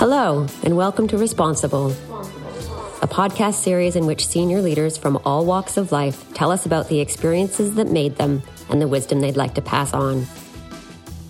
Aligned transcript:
Hello, 0.00 0.46
and 0.62 0.78
welcome 0.78 1.08
to 1.08 1.18
Responsible, 1.18 1.90
a 1.90 3.06
podcast 3.06 3.56
series 3.56 3.96
in 3.96 4.06
which 4.06 4.26
senior 4.26 4.62
leaders 4.62 4.96
from 4.96 5.20
all 5.26 5.44
walks 5.44 5.76
of 5.76 5.92
life 5.92 6.32
tell 6.32 6.50
us 6.50 6.64
about 6.64 6.88
the 6.88 7.00
experiences 7.00 7.74
that 7.74 7.86
made 7.90 8.16
them 8.16 8.42
and 8.70 8.80
the 8.80 8.88
wisdom 8.88 9.20
they'd 9.20 9.36
like 9.36 9.56
to 9.56 9.60
pass 9.60 9.92
on. 9.92 10.24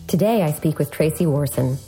Today, 0.06 0.44
I 0.44 0.52
speak 0.52 0.78
with 0.78 0.92
Tracy 0.92 1.24
Warson. 1.26 1.78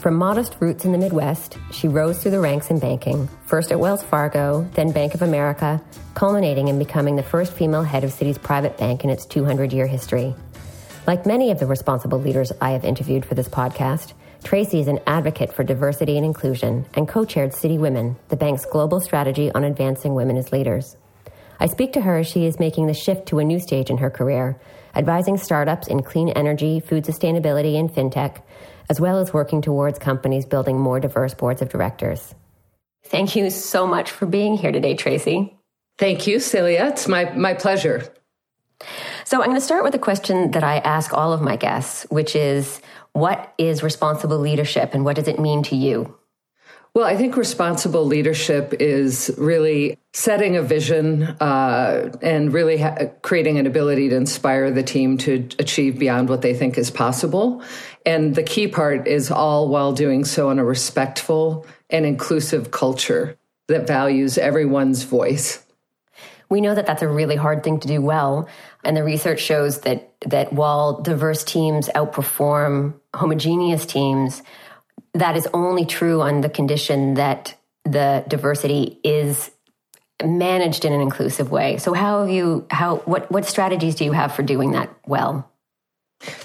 From 0.00 0.16
modest 0.16 0.56
roots 0.58 0.84
in 0.84 0.90
the 0.90 0.98
Midwest, 0.98 1.58
she 1.70 1.86
rose 1.86 2.20
through 2.20 2.32
the 2.32 2.40
ranks 2.40 2.70
in 2.70 2.80
banking, 2.80 3.28
first 3.46 3.70
at 3.70 3.78
Wells 3.78 4.02
Fargo, 4.02 4.68
then 4.74 4.90
Bank 4.90 5.14
of 5.14 5.22
America, 5.22 5.80
culminating 6.14 6.66
in 6.66 6.76
becoming 6.76 7.14
the 7.14 7.22
first 7.22 7.52
female 7.52 7.84
head 7.84 8.02
of 8.02 8.10
Citi's 8.10 8.38
private 8.38 8.76
bank 8.78 9.04
in 9.04 9.10
its 9.10 9.26
200 9.26 9.72
year 9.72 9.86
history. 9.86 10.34
Like 11.06 11.24
many 11.24 11.52
of 11.52 11.60
the 11.60 11.66
responsible 11.66 12.18
leaders 12.20 12.50
I 12.60 12.72
have 12.72 12.84
interviewed 12.84 13.24
for 13.24 13.36
this 13.36 13.48
podcast, 13.48 14.12
Tracy 14.44 14.80
is 14.80 14.88
an 14.88 14.98
advocate 15.06 15.52
for 15.52 15.62
diversity 15.62 16.16
and 16.16 16.26
inclusion 16.26 16.84
and 16.94 17.08
co 17.08 17.24
chaired 17.24 17.52
Citi 17.52 17.78
Women, 17.78 18.16
the 18.28 18.36
bank's 18.36 18.64
global 18.64 19.00
strategy 19.00 19.52
on 19.52 19.64
advancing 19.64 20.14
women 20.14 20.36
as 20.36 20.52
leaders. 20.52 20.96
I 21.60 21.66
speak 21.66 21.92
to 21.92 22.00
her 22.00 22.18
as 22.18 22.26
she 22.26 22.44
is 22.46 22.58
making 22.58 22.88
the 22.88 22.94
shift 22.94 23.26
to 23.28 23.38
a 23.38 23.44
new 23.44 23.60
stage 23.60 23.88
in 23.88 23.98
her 23.98 24.10
career, 24.10 24.60
advising 24.96 25.36
startups 25.36 25.86
in 25.86 26.02
clean 26.02 26.30
energy, 26.30 26.80
food 26.80 27.04
sustainability, 27.04 27.78
and 27.78 27.88
fintech, 27.88 28.42
as 28.90 29.00
well 29.00 29.18
as 29.18 29.32
working 29.32 29.62
towards 29.62 29.98
companies 30.00 30.44
building 30.44 30.76
more 30.76 30.98
diverse 30.98 31.34
boards 31.34 31.62
of 31.62 31.68
directors. 31.68 32.34
Thank 33.04 33.36
you 33.36 33.48
so 33.48 33.86
much 33.86 34.10
for 34.10 34.26
being 34.26 34.56
here 34.56 34.72
today, 34.72 34.96
Tracy. 34.96 35.56
Thank 35.98 36.26
you, 36.26 36.40
Celia. 36.40 36.86
It's 36.86 37.06
my, 37.06 37.32
my 37.36 37.54
pleasure. 37.54 38.12
So, 39.24 39.40
I'm 39.40 39.50
going 39.50 39.60
to 39.60 39.64
start 39.64 39.84
with 39.84 39.94
a 39.94 40.00
question 40.00 40.50
that 40.50 40.64
I 40.64 40.78
ask 40.78 41.12
all 41.12 41.32
of 41.32 41.40
my 41.40 41.54
guests, 41.54 42.04
which 42.10 42.34
is 42.34 42.80
what 43.12 43.52
is 43.58 43.82
responsible 43.82 44.38
leadership 44.38 44.94
and 44.94 45.04
what 45.04 45.16
does 45.16 45.28
it 45.28 45.38
mean 45.38 45.62
to 45.64 45.76
you? 45.76 46.16
Well, 46.94 47.06
I 47.06 47.16
think 47.16 47.38
responsible 47.38 48.04
leadership 48.04 48.74
is 48.78 49.34
really 49.38 49.98
setting 50.12 50.56
a 50.56 50.62
vision 50.62 51.22
uh, 51.22 52.12
and 52.20 52.52
really 52.52 52.76
ha- 52.76 53.06
creating 53.22 53.58
an 53.58 53.66
ability 53.66 54.10
to 54.10 54.16
inspire 54.16 54.70
the 54.70 54.82
team 54.82 55.16
to 55.18 55.48
achieve 55.58 55.98
beyond 55.98 56.28
what 56.28 56.42
they 56.42 56.52
think 56.52 56.76
is 56.76 56.90
possible. 56.90 57.62
And 58.04 58.34
the 58.34 58.42
key 58.42 58.68
part 58.68 59.08
is 59.08 59.30
all 59.30 59.68
while 59.68 59.92
doing 59.92 60.26
so 60.26 60.50
in 60.50 60.58
a 60.58 60.64
respectful 60.64 61.66
and 61.88 62.04
inclusive 62.04 62.70
culture 62.70 63.38
that 63.68 63.86
values 63.86 64.36
everyone's 64.36 65.04
voice. 65.04 65.64
We 66.50 66.60
know 66.60 66.74
that 66.74 66.84
that's 66.84 67.00
a 67.00 67.08
really 67.08 67.36
hard 67.36 67.64
thing 67.64 67.80
to 67.80 67.88
do 67.88 68.02
well. 68.02 68.46
And 68.84 68.96
the 68.96 69.04
research 69.04 69.40
shows 69.40 69.80
that, 69.80 70.12
that 70.26 70.52
while 70.52 71.00
diverse 71.00 71.44
teams 71.44 71.88
outperform 71.94 72.94
homogeneous 73.14 73.86
teams, 73.86 74.42
that 75.14 75.36
is 75.36 75.48
only 75.52 75.84
true 75.84 76.20
on 76.20 76.40
the 76.40 76.48
condition 76.48 77.14
that 77.14 77.54
the 77.84 78.24
diversity 78.28 78.98
is 79.04 79.50
managed 80.24 80.84
in 80.84 80.92
an 80.92 81.00
inclusive 81.00 81.50
way. 81.50 81.78
So 81.78 81.94
how 81.94 82.20
have 82.20 82.30
you 82.30 82.66
how 82.70 82.96
what 82.98 83.30
what 83.30 83.46
strategies 83.46 83.94
do 83.96 84.04
you 84.04 84.12
have 84.12 84.34
for 84.34 84.42
doing 84.42 84.72
that 84.72 84.94
well? 85.06 85.50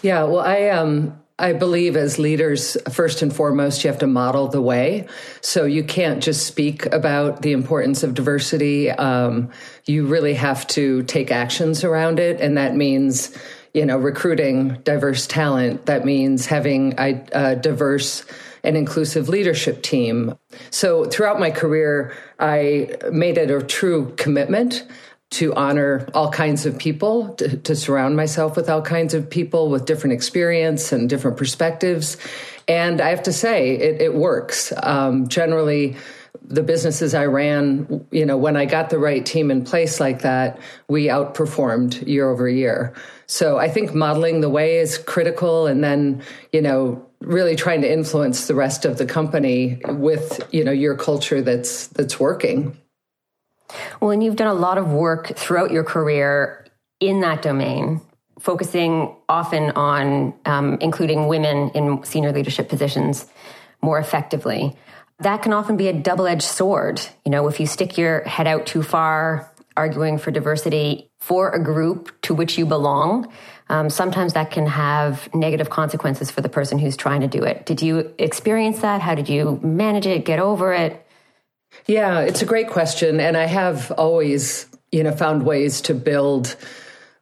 Yeah, 0.02 0.24
well 0.24 0.40
I 0.40 0.70
um 0.70 1.22
I 1.40 1.54
believe 1.54 1.96
as 1.96 2.18
leaders, 2.18 2.78
first 2.90 3.22
and 3.22 3.34
foremost, 3.34 3.84
you 3.84 3.92
have 3.92 4.00
to 4.00 4.08
model 4.08 4.48
the 4.48 4.62
way. 4.62 5.08
So 5.42 5.66
you 5.66 5.84
can't 5.84 6.24
just 6.24 6.48
speak 6.48 6.88
about 6.88 7.44
the 7.44 7.52
importance 7.52 8.02
of 8.02 8.16
diversity. 8.16 8.90
Um, 8.90 9.52
you 9.86 10.08
really 10.08 10.34
have 10.34 10.66
to 10.70 11.04
take 11.04 11.32
actions 11.32 11.84
around 11.84 12.18
it. 12.20 12.42
And 12.42 12.58
that 12.58 12.76
means, 12.76 13.38
you 13.74 13.86
know, 13.86 13.98
recruiting 13.98 14.80
diverse 14.84 15.28
talent. 15.28 15.86
That 15.86 16.06
means 16.06 16.48
having 16.48 16.96
a, 16.98 17.24
a 17.32 17.56
diverse 17.56 18.26
and 18.64 18.76
inclusive 18.76 19.30
leadership 19.30 19.84
team. 19.84 20.36
So 20.72 21.06
throughout 21.06 21.40
my 21.40 21.52
career, 21.52 22.14
I 22.40 22.96
made 23.12 23.38
it 23.38 23.52
a 23.52 23.62
true 23.62 24.14
commitment 24.18 24.84
to 25.30 25.54
honor 25.56 26.08
all 26.14 26.32
kinds 26.32 26.66
of 26.66 26.78
people, 26.78 27.34
to, 27.36 27.58
to, 27.58 27.76
surround 27.76 28.16
myself 28.16 28.56
with 28.56 28.70
all 28.70 28.82
kinds 28.82 29.14
of 29.14 29.30
people 29.30 29.70
with 29.70 29.86
different 29.86 30.14
experience 30.14 30.94
and 30.94 31.10
different 31.10 31.36
perspectives. 31.36 32.16
And 32.68 33.02
I 33.02 33.10
have 33.10 33.24
to 33.24 33.34
say, 33.34 33.72
it, 33.72 34.02
it 34.02 34.14
works. 34.14 34.72
Um, 34.84 35.28
generally, 35.28 35.98
the 36.48 36.64
businesses 36.64 37.14
I 37.14 37.26
ran, 37.26 38.06
you 38.12 38.26
know, 38.26 38.38
when 38.38 38.56
I 38.56 38.66
got 38.66 38.90
the 38.90 39.00
right 39.00 39.26
team 39.26 39.52
in 39.52 39.66
place 39.66 40.00
like 40.00 40.22
that, 40.22 40.60
we 40.88 41.08
outperformed 41.08 42.08
year 42.08 42.30
over 42.30 42.48
year. 42.48 42.94
So 43.26 43.58
I 43.58 43.70
think 43.70 43.94
modeling 43.94 44.40
the 44.40 44.50
way 44.50 44.78
is 44.78 44.98
critical. 44.98 45.68
And 45.68 45.84
then, 45.84 46.24
you 46.54 46.62
know, 46.62 47.06
really 47.20 47.58
trying 47.58 47.82
to 47.82 47.92
influence 47.92 48.48
the 48.48 48.56
rest 48.56 48.86
of 48.86 48.98
the 48.98 49.06
company 49.06 49.82
with, 49.88 50.48
you 50.52 50.64
know, 50.64 50.72
your 50.72 50.96
culture 50.96 51.42
that's, 51.42 51.88
that's 51.88 52.18
working. 52.20 52.78
Well, 54.00 54.12
and 54.12 54.24
you've 54.24 54.36
done 54.36 54.48
a 54.48 54.54
lot 54.54 54.78
of 54.78 54.92
work 54.92 55.36
throughout 55.36 55.72
your 55.72 55.84
career 55.84 56.66
in 57.00 57.22
that 57.22 57.42
domain, 57.42 58.02
focusing 58.40 59.16
often 59.30 59.72
on 59.72 60.34
um, 60.46 60.78
including 60.82 61.28
women 61.28 61.70
in 61.72 62.04
senior 62.04 62.32
leadership 62.32 62.70
positions 62.70 63.26
more 63.82 64.00
effectively. 64.00 64.76
That 65.20 65.42
can 65.42 65.54
often 65.54 65.78
be 65.78 65.88
a 65.88 65.94
double 65.94 66.28
edged 66.28 66.44
sword. 66.44 67.02
You 67.26 67.32
know, 67.32 67.48
if 67.48 67.60
you 67.60 67.66
stick 67.66 67.98
your 67.98 68.24
head 68.24 68.48
out 68.48 68.66
too 68.66 68.84
far, 68.84 69.52
arguing 69.76 70.18
for 70.18 70.32
diversity 70.32 71.10
for 71.20 71.52
a 71.52 71.64
group 71.64 72.12
to 72.24 72.34
which 72.34 72.58
you 72.58 72.66
belong, 72.66 73.32
um, 73.70 73.90
sometimes 73.90 74.34
that 74.34 74.52
can 74.52 74.66
have 74.66 75.34
negative 75.34 75.70
consequences 75.70 76.32
for 76.32 76.42
the 76.42 76.50
person 76.50 76.80
who's 76.80 76.98
trying 76.98 77.22
to 77.22 77.28
do 77.28 77.44
it. 77.44 77.66
Did 77.66 77.82
you 77.82 78.14
experience 78.18 78.80
that? 78.80 79.02
How 79.02 79.16
did 79.16 79.30
you 79.30 79.60
manage 79.64 80.08
it, 80.08 80.26
get 80.26 80.40
over 80.40 80.74
it? 80.74 81.07
Yeah, 81.86 82.22
it's 82.22 82.42
a 82.42 82.46
great 82.46 82.70
question. 82.70 83.20
And 83.20 83.38
I 83.38 83.46
have 83.46 83.92
always, 83.92 84.66
you 84.92 85.04
know, 85.04 85.12
found 85.12 85.46
ways 85.46 85.82
to 85.82 85.94
build 85.94 86.56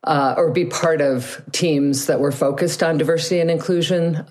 uh, 0.05 0.35
or 0.37 0.51
be 0.51 0.65
part 0.65 1.01
of 1.01 1.41
teams 1.51 2.05
that 2.05 2.19
were 2.19 2.31
focused 2.31 2.83
on 2.83 2.97
diversity 2.97 3.39
and 3.39 3.49
inclusion. 3.49 4.25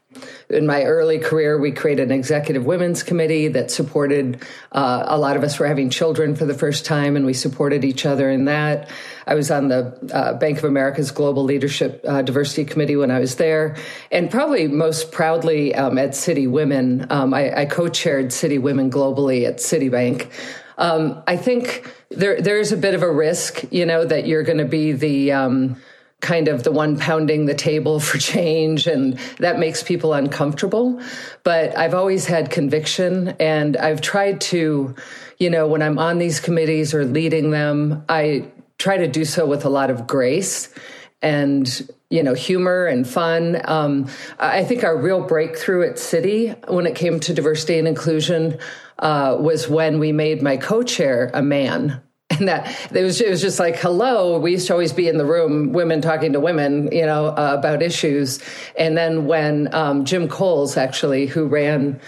In 0.48 0.66
my 0.66 0.84
early 0.84 1.18
career, 1.18 1.58
we 1.58 1.72
created 1.72 2.10
an 2.10 2.16
executive 2.16 2.64
women's 2.64 3.02
committee 3.02 3.48
that 3.48 3.72
supported 3.72 4.40
uh, 4.70 5.04
a 5.06 5.18
lot 5.18 5.36
of 5.36 5.42
us 5.42 5.58
were 5.58 5.66
having 5.66 5.90
children 5.90 6.36
for 6.36 6.44
the 6.44 6.54
first 6.54 6.84
time, 6.84 7.16
and 7.16 7.26
we 7.26 7.34
supported 7.34 7.84
each 7.84 8.06
other 8.06 8.30
in 8.30 8.44
that. 8.44 8.88
I 9.26 9.34
was 9.34 9.50
on 9.50 9.68
the 9.68 9.98
uh, 10.14 10.34
Bank 10.34 10.58
of 10.58 10.64
America's 10.64 11.10
Global 11.10 11.42
Leadership 11.42 12.04
uh, 12.06 12.22
Diversity 12.22 12.64
Committee 12.64 12.96
when 12.96 13.10
I 13.10 13.18
was 13.18 13.34
there, 13.34 13.76
and 14.12 14.30
probably 14.30 14.68
most 14.68 15.10
proudly 15.10 15.74
um, 15.74 15.98
at 15.98 16.10
Citi 16.10 16.48
Women, 16.48 17.06
um, 17.10 17.34
I, 17.34 17.62
I 17.62 17.64
co-chaired 17.66 18.26
Citi 18.26 18.60
Women 18.60 18.90
globally 18.90 19.48
at 19.48 19.56
Citibank. 19.56 20.30
Um, 20.78 21.22
I 21.26 21.36
think 21.36 21.92
there 22.16 22.40
there's 22.40 22.72
a 22.72 22.76
bit 22.76 22.94
of 22.94 23.02
a 23.02 23.10
risk, 23.10 23.64
you 23.70 23.86
know, 23.86 24.04
that 24.04 24.26
you're 24.26 24.42
going 24.42 24.58
to 24.58 24.64
be 24.64 24.92
the 24.92 25.32
um, 25.32 25.76
kind 26.20 26.48
of 26.48 26.62
the 26.62 26.72
one 26.72 26.98
pounding 26.98 27.46
the 27.46 27.54
table 27.54 28.00
for 28.00 28.18
change, 28.18 28.86
and 28.86 29.18
that 29.38 29.58
makes 29.58 29.82
people 29.82 30.14
uncomfortable. 30.14 31.00
But 31.42 31.76
I've 31.76 31.94
always 31.94 32.26
had 32.26 32.50
conviction, 32.50 33.28
and 33.40 33.76
I've 33.76 34.00
tried 34.00 34.40
to, 34.42 34.94
you 35.38 35.50
know, 35.50 35.66
when 35.66 35.82
I'm 35.82 35.98
on 35.98 36.18
these 36.18 36.40
committees 36.40 36.94
or 36.94 37.04
leading 37.04 37.50
them, 37.50 38.04
I 38.08 38.48
try 38.78 38.96
to 38.96 39.06
do 39.06 39.24
so 39.24 39.46
with 39.46 39.64
a 39.64 39.68
lot 39.68 39.90
of 39.90 40.06
grace 40.06 40.74
and 41.22 41.88
you 42.10 42.22
know 42.22 42.34
humor 42.34 42.86
and 42.86 43.08
fun. 43.08 43.60
Um, 43.64 44.08
I 44.38 44.62
think 44.62 44.84
our 44.84 44.96
real 44.96 45.22
breakthrough 45.22 45.88
at 45.88 45.96
Citi 45.96 46.54
when 46.68 46.86
it 46.86 46.94
came 46.94 47.18
to 47.20 47.34
diversity 47.34 47.78
and 47.78 47.88
inclusion 47.88 48.58
uh, 48.98 49.36
was 49.40 49.68
when 49.68 49.98
we 49.98 50.12
made 50.12 50.42
my 50.42 50.56
co-chair 50.56 51.30
a 51.34 51.42
man. 51.42 52.00
And 52.38 52.48
that 52.48 52.92
it 52.92 53.02
was, 53.02 53.20
it 53.20 53.30
was 53.30 53.40
just 53.40 53.58
like, 53.58 53.76
hello. 53.76 54.38
We 54.38 54.52
used 54.52 54.66
to 54.66 54.72
always 54.72 54.92
be 54.92 55.08
in 55.08 55.18
the 55.18 55.24
room, 55.24 55.72
women 55.72 56.00
talking 56.00 56.32
to 56.32 56.40
women, 56.40 56.90
you 56.90 57.06
know, 57.06 57.26
uh, 57.26 57.56
about 57.58 57.82
issues. 57.82 58.40
And 58.76 58.96
then 58.96 59.26
when 59.26 59.72
um, 59.74 60.04
Jim 60.04 60.28
Cowles, 60.28 60.76
actually, 60.76 61.26
who 61.26 61.46
ran 61.46 62.00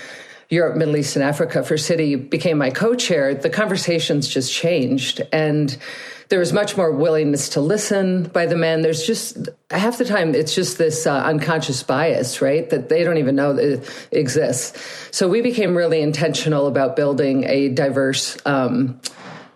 Europe, 0.48 0.76
Middle 0.76 0.96
East, 0.96 1.16
and 1.16 1.24
Africa 1.24 1.62
for 1.62 1.74
Citi, 1.74 2.28
became 2.28 2.58
my 2.58 2.70
co-chair, 2.70 3.34
the 3.34 3.50
conversations 3.50 4.26
just 4.26 4.52
changed. 4.52 5.20
And 5.32 5.76
there 6.28 6.40
was 6.40 6.52
much 6.52 6.76
more 6.76 6.90
willingness 6.90 7.50
to 7.50 7.60
listen 7.60 8.24
by 8.24 8.46
the 8.46 8.56
men. 8.56 8.82
There's 8.82 9.06
just 9.06 9.48
half 9.70 9.98
the 9.98 10.04
time 10.04 10.34
it's 10.34 10.54
just 10.54 10.76
this 10.76 11.06
uh, 11.06 11.18
unconscious 11.18 11.82
bias, 11.82 12.42
right? 12.42 12.68
That 12.70 12.88
they 12.88 13.04
don't 13.04 13.18
even 13.18 13.36
know 13.36 13.52
that 13.52 13.64
it 13.64 14.08
exists. 14.10 15.08
So 15.12 15.28
we 15.28 15.40
became 15.40 15.76
really 15.76 16.00
intentional 16.00 16.66
about 16.66 16.96
building 16.96 17.44
a 17.44 17.68
diverse. 17.68 18.36
Um, 18.44 19.00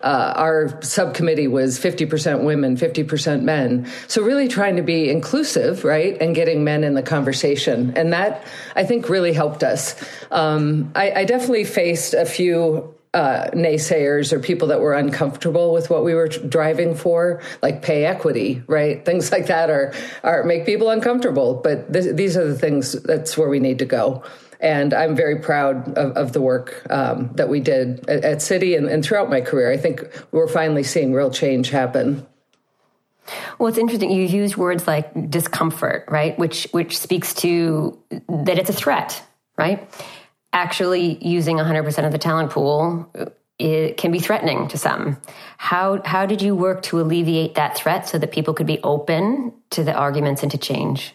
uh, 0.03 0.33
our 0.35 0.81
subcommittee 0.81 1.47
was 1.47 1.79
50% 1.79 2.43
women, 2.43 2.77
50% 2.77 3.41
men. 3.43 3.87
So 4.07 4.21
really 4.21 4.47
trying 4.47 4.75
to 4.75 4.81
be 4.81 5.09
inclusive, 5.09 5.83
right? 5.83 6.17
And 6.21 6.35
getting 6.35 6.63
men 6.63 6.83
in 6.83 6.93
the 6.93 7.03
conversation. 7.03 7.93
And 7.95 8.13
that, 8.13 8.43
I 8.75 8.83
think, 8.83 9.09
really 9.09 9.33
helped 9.33 9.63
us. 9.63 9.95
Um, 10.31 10.91
I, 10.95 11.11
I 11.11 11.25
definitely 11.25 11.65
faced 11.65 12.13
a 12.13 12.25
few 12.25 12.95
uh, 13.13 13.49
naysayers 13.53 14.31
or 14.31 14.39
people 14.39 14.69
that 14.69 14.79
were 14.79 14.93
uncomfortable 14.93 15.73
with 15.73 15.89
what 15.89 16.03
we 16.03 16.13
were 16.13 16.29
driving 16.29 16.95
for, 16.95 17.41
like 17.61 17.81
pay 17.81 18.05
equity, 18.05 18.63
right? 18.67 19.03
Things 19.11 19.31
like 19.31 19.47
that 19.47 19.69
are 19.69 19.93
are 20.23 20.43
make 20.43 20.65
people 20.65 20.89
uncomfortable. 20.89 21.55
But 21.55 21.91
th- 21.91 22.15
these 22.15 22.37
are 22.37 22.47
the 22.47 22.57
things 22.57 22.93
that's 23.03 23.37
where 23.37 23.49
we 23.49 23.59
need 23.59 23.79
to 23.79 23.85
go. 23.85 24.23
And 24.61 24.93
I'm 24.93 25.15
very 25.15 25.39
proud 25.39 25.97
of, 25.97 26.15
of 26.15 26.33
the 26.33 26.41
work 26.41 26.85
um, 26.89 27.31
that 27.35 27.49
we 27.49 27.59
did 27.59 28.07
at, 28.09 28.23
at 28.23 28.37
Citi 28.37 28.77
and, 28.77 28.87
and 28.87 29.03
throughout 29.03 29.29
my 29.29 29.41
career. 29.41 29.71
I 29.71 29.77
think 29.77 30.03
we're 30.31 30.47
finally 30.47 30.83
seeing 30.83 31.13
real 31.13 31.31
change 31.31 31.69
happen. 31.69 32.25
Well, 33.57 33.67
it's 33.67 33.77
interesting. 33.77 34.11
You 34.11 34.25
use 34.25 34.55
words 34.57 34.87
like 34.87 35.29
discomfort, 35.29 36.05
right? 36.09 36.37
Which 36.37 36.67
which 36.71 36.97
speaks 36.97 37.33
to 37.35 37.97
that 38.27 38.57
it's 38.57 38.69
a 38.69 38.73
threat, 38.73 39.21
right? 39.57 39.89
Actually, 40.53 41.17
using 41.25 41.57
100% 41.57 42.05
of 42.05 42.11
the 42.11 42.17
talent 42.17 42.51
pool 42.51 43.09
it 43.61 43.95
can 43.97 44.11
be 44.11 44.19
threatening 44.19 44.67
to 44.69 44.77
some. 44.77 45.17
How 45.57 46.01
how 46.03 46.25
did 46.25 46.41
you 46.41 46.55
work 46.55 46.81
to 46.83 46.99
alleviate 46.99 47.55
that 47.55 47.77
threat 47.77 48.09
so 48.09 48.17
that 48.17 48.31
people 48.31 48.53
could 48.53 48.67
be 48.67 48.79
open 48.83 49.53
to 49.71 49.83
the 49.83 49.93
arguments 49.93 50.41
and 50.41 50.51
to 50.51 50.57
change? 50.57 51.13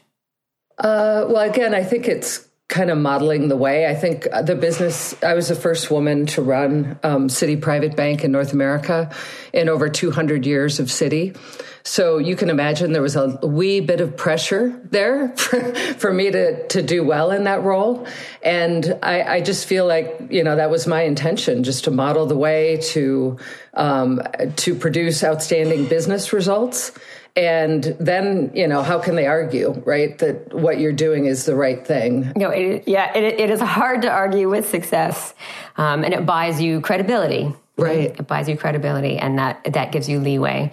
Uh, 0.78 1.26
well, 1.28 1.48
again, 1.48 1.74
I 1.74 1.82
think 1.82 2.06
it's 2.06 2.45
kind 2.68 2.90
of 2.90 2.98
modeling 2.98 3.48
the 3.48 3.56
way. 3.56 3.86
I 3.86 3.94
think 3.94 4.26
the 4.44 4.56
business, 4.56 5.14
I 5.22 5.34
was 5.34 5.48
the 5.48 5.54
first 5.54 5.90
woman 5.90 6.26
to 6.26 6.42
run 6.42 6.98
um, 7.04 7.28
Citi 7.28 7.60
Private 7.60 7.94
Bank 7.94 8.24
in 8.24 8.32
North 8.32 8.52
America 8.52 9.14
in 9.52 9.68
over 9.68 9.88
200 9.88 10.44
years 10.44 10.80
of 10.80 10.88
Citi. 10.88 11.36
So 11.84 12.18
you 12.18 12.34
can 12.34 12.50
imagine 12.50 12.90
there 12.90 13.00
was 13.00 13.14
a 13.14 13.38
wee 13.46 13.78
bit 13.78 14.00
of 14.00 14.16
pressure 14.16 14.76
there 14.90 15.28
for, 15.36 15.74
for 15.94 16.12
me 16.12 16.32
to, 16.32 16.66
to 16.66 16.82
do 16.82 17.04
well 17.04 17.30
in 17.30 17.44
that 17.44 17.62
role. 17.62 18.08
And 18.42 18.98
I, 19.00 19.22
I, 19.22 19.40
just 19.40 19.68
feel 19.68 19.86
like, 19.86 20.26
you 20.28 20.42
know, 20.42 20.56
that 20.56 20.68
was 20.68 20.88
my 20.88 21.02
intention, 21.02 21.62
just 21.62 21.84
to 21.84 21.92
model 21.92 22.26
the 22.26 22.36
way 22.36 22.78
to, 22.88 23.38
um, 23.74 24.20
to 24.56 24.74
produce 24.74 25.22
outstanding 25.22 25.86
business 25.86 26.32
results 26.32 26.90
and 27.36 27.84
then 28.00 28.50
you 28.54 28.66
know 28.66 28.82
how 28.82 28.98
can 28.98 29.14
they 29.14 29.26
argue 29.26 29.72
right 29.84 30.16
that 30.18 30.54
what 30.54 30.80
you're 30.80 30.92
doing 30.92 31.26
is 31.26 31.44
the 31.44 31.54
right 31.54 31.86
thing? 31.86 32.32
No 32.34 32.50
it, 32.50 32.88
yeah 32.88 33.16
it, 33.16 33.38
it 33.38 33.50
is 33.50 33.60
hard 33.60 34.02
to 34.02 34.10
argue 34.10 34.48
with 34.48 34.68
success 34.68 35.34
um, 35.76 36.02
and 36.02 36.14
it 36.14 36.24
buys 36.24 36.60
you 36.60 36.80
credibility. 36.80 37.52
Right. 37.78 38.18
It 38.18 38.26
buys 38.26 38.48
you 38.48 38.56
credibility 38.56 39.18
and 39.18 39.38
that 39.38 39.74
that 39.74 39.92
gives 39.92 40.08
you 40.08 40.18
leeway. 40.18 40.72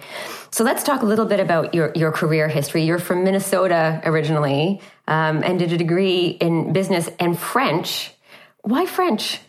So 0.50 0.64
let's 0.64 0.82
talk 0.82 1.02
a 1.02 1.06
little 1.06 1.26
bit 1.26 1.40
about 1.40 1.74
your, 1.74 1.92
your 1.94 2.12
career 2.12 2.48
history. 2.48 2.84
You're 2.84 2.98
from 2.98 3.24
minnesota 3.24 4.00
originally 4.04 4.80
um, 5.06 5.42
and 5.42 5.58
did 5.58 5.72
a 5.72 5.76
degree 5.76 6.28
in 6.28 6.72
business 6.72 7.10
and 7.20 7.38
french. 7.38 8.12
Why 8.62 8.86
french 8.86 9.40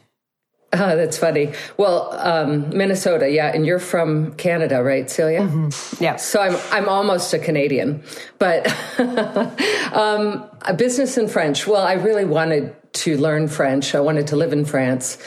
Oh, 0.75 0.95
that's 0.95 1.17
funny. 1.17 1.53
Well, 1.77 2.11
um, 2.19 2.69
Minnesota, 2.69 3.29
yeah, 3.29 3.51
and 3.53 3.65
you're 3.65 3.79
from 3.79 4.33
Canada, 4.35 4.83
right, 4.83 5.09
Celia? 5.09 5.41
Mm-hmm. 5.41 6.03
Yeah. 6.03 6.17
So 6.17 6.41
I'm 6.41 6.57
I'm 6.71 6.89
almost 6.89 7.33
a 7.33 7.39
Canadian, 7.39 8.03
but 8.39 8.67
um, 9.93 10.45
a 10.63 10.73
business 10.73 11.17
in 11.17 11.27
French. 11.27 11.65
Well, 11.67 11.81
I 11.81 11.93
really 11.93 12.25
wanted 12.25 12.75
to 12.93 13.17
learn 13.17 13.47
French. 13.47 13.95
I 13.95 13.99
wanted 13.99 14.27
to 14.27 14.35
live 14.35 14.53
in 14.53 14.65
France, 14.65 15.17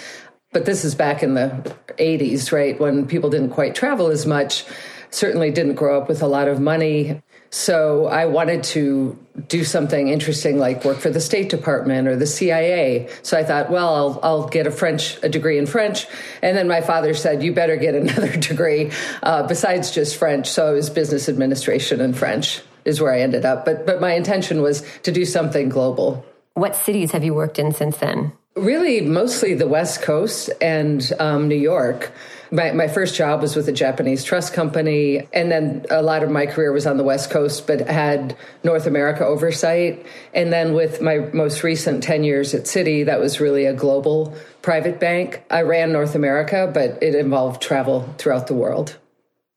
but 0.52 0.64
this 0.64 0.84
is 0.84 0.94
back 0.94 1.22
in 1.22 1.34
the 1.34 1.74
'80s, 1.98 2.52
right, 2.52 2.78
when 2.78 3.06
people 3.06 3.30
didn't 3.30 3.50
quite 3.50 3.74
travel 3.74 4.08
as 4.08 4.26
much. 4.26 4.64
Certainly 5.10 5.52
didn't 5.52 5.76
grow 5.76 5.98
up 6.00 6.08
with 6.08 6.22
a 6.22 6.26
lot 6.26 6.48
of 6.48 6.60
money. 6.60 7.22
So 7.50 8.06
I 8.06 8.26
wanted 8.26 8.62
to 8.64 9.18
do 9.48 9.64
something 9.64 10.08
interesting 10.08 10.58
like 10.58 10.84
work 10.84 10.98
for 10.98 11.10
the 11.10 11.20
State 11.20 11.48
Department 11.48 12.08
or 12.08 12.16
the 12.16 12.26
CIA. 12.26 13.08
So 13.22 13.38
I 13.38 13.44
thought, 13.44 13.70
well, 13.70 13.94
I'll, 13.94 14.20
I'll 14.22 14.48
get 14.48 14.66
a 14.66 14.70
French, 14.70 15.18
a 15.22 15.28
degree 15.28 15.58
in 15.58 15.66
French. 15.66 16.06
And 16.42 16.56
then 16.56 16.68
my 16.68 16.80
father 16.80 17.14
said, 17.14 17.42
you 17.42 17.52
better 17.52 17.76
get 17.76 17.94
another 17.94 18.36
degree 18.36 18.92
uh, 19.22 19.46
besides 19.46 19.90
just 19.90 20.16
French. 20.16 20.48
So 20.48 20.72
it 20.72 20.76
was 20.76 20.90
business 20.90 21.28
administration 21.28 22.00
and 22.00 22.16
French 22.16 22.60
is 22.84 23.00
where 23.00 23.12
I 23.12 23.20
ended 23.20 23.44
up. 23.44 23.64
But, 23.64 23.86
but 23.86 24.00
my 24.00 24.12
intention 24.12 24.60
was 24.60 24.82
to 25.02 25.12
do 25.12 25.24
something 25.24 25.68
global. 25.68 26.24
What 26.54 26.74
cities 26.74 27.12
have 27.12 27.24
you 27.24 27.34
worked 27.34 27.58
in 27.58 27.72
since 27.72 27.98
then? 27.98 28.32
Really, 28.58 29.00
mostly 29.02 29.54
the 29.54 29.68
West 29.68 30.02
Coast 30.02 30.50
and 30.60 31.12
um, 31.20 31.46
New 31.46 31.56
York. 31.56 32.12
My, 32.50 32.72
my 32.72 32.88
first 32.88 33.14
job 33.14 33.42
was 33.42 33.54
with 33.54 33.68
a 33.68 33.72
Japanese 33.72 34.24
trust 34.24 34.52
company. 34.52 35.28
And 35.32 35.50
then 35.50 35.86
a 35.90 36.02
lot 36.02 36.24
of 36.24 36.30
my 36.30 36.46
career 36.46 36.72
was 36.72 36.86
on 36.86 36.96
the 36.96 37.04
West 37.04 37.30
Coast, 37.30 37.68
but 37.68 37.86
had 37.86 38.36
North 38.64 38.86
America 38.86 39.24
oversight. 39.24 40.04
And 40.34 40.52
then 40.52 40.74
with 40.74 41.00
my 41.00 41.18
most 41.32 41.62
recent 41.62 42.02
10 42.02 42.24
years 42.24 42.52
at 42.52 42.62
Citi, 42.62 43.06
that 43.06 43.20
was 43.20 43.38
really 43.38 43.64
a 43.64 43.74
global 43.74 44.34
private 44.62 44.98
bank. 44.98 45.44
I 45.50 45.62
ran 45.62 45.92
North 45.92 46.16
America, 46.16 46.68
but 46.72 47.00
it 47.02 47.14
involved 47.14 47.62
travel 47.62 48.12
throughout 48.18 48.48
the 48.48 48.54
world. 48.54 48.96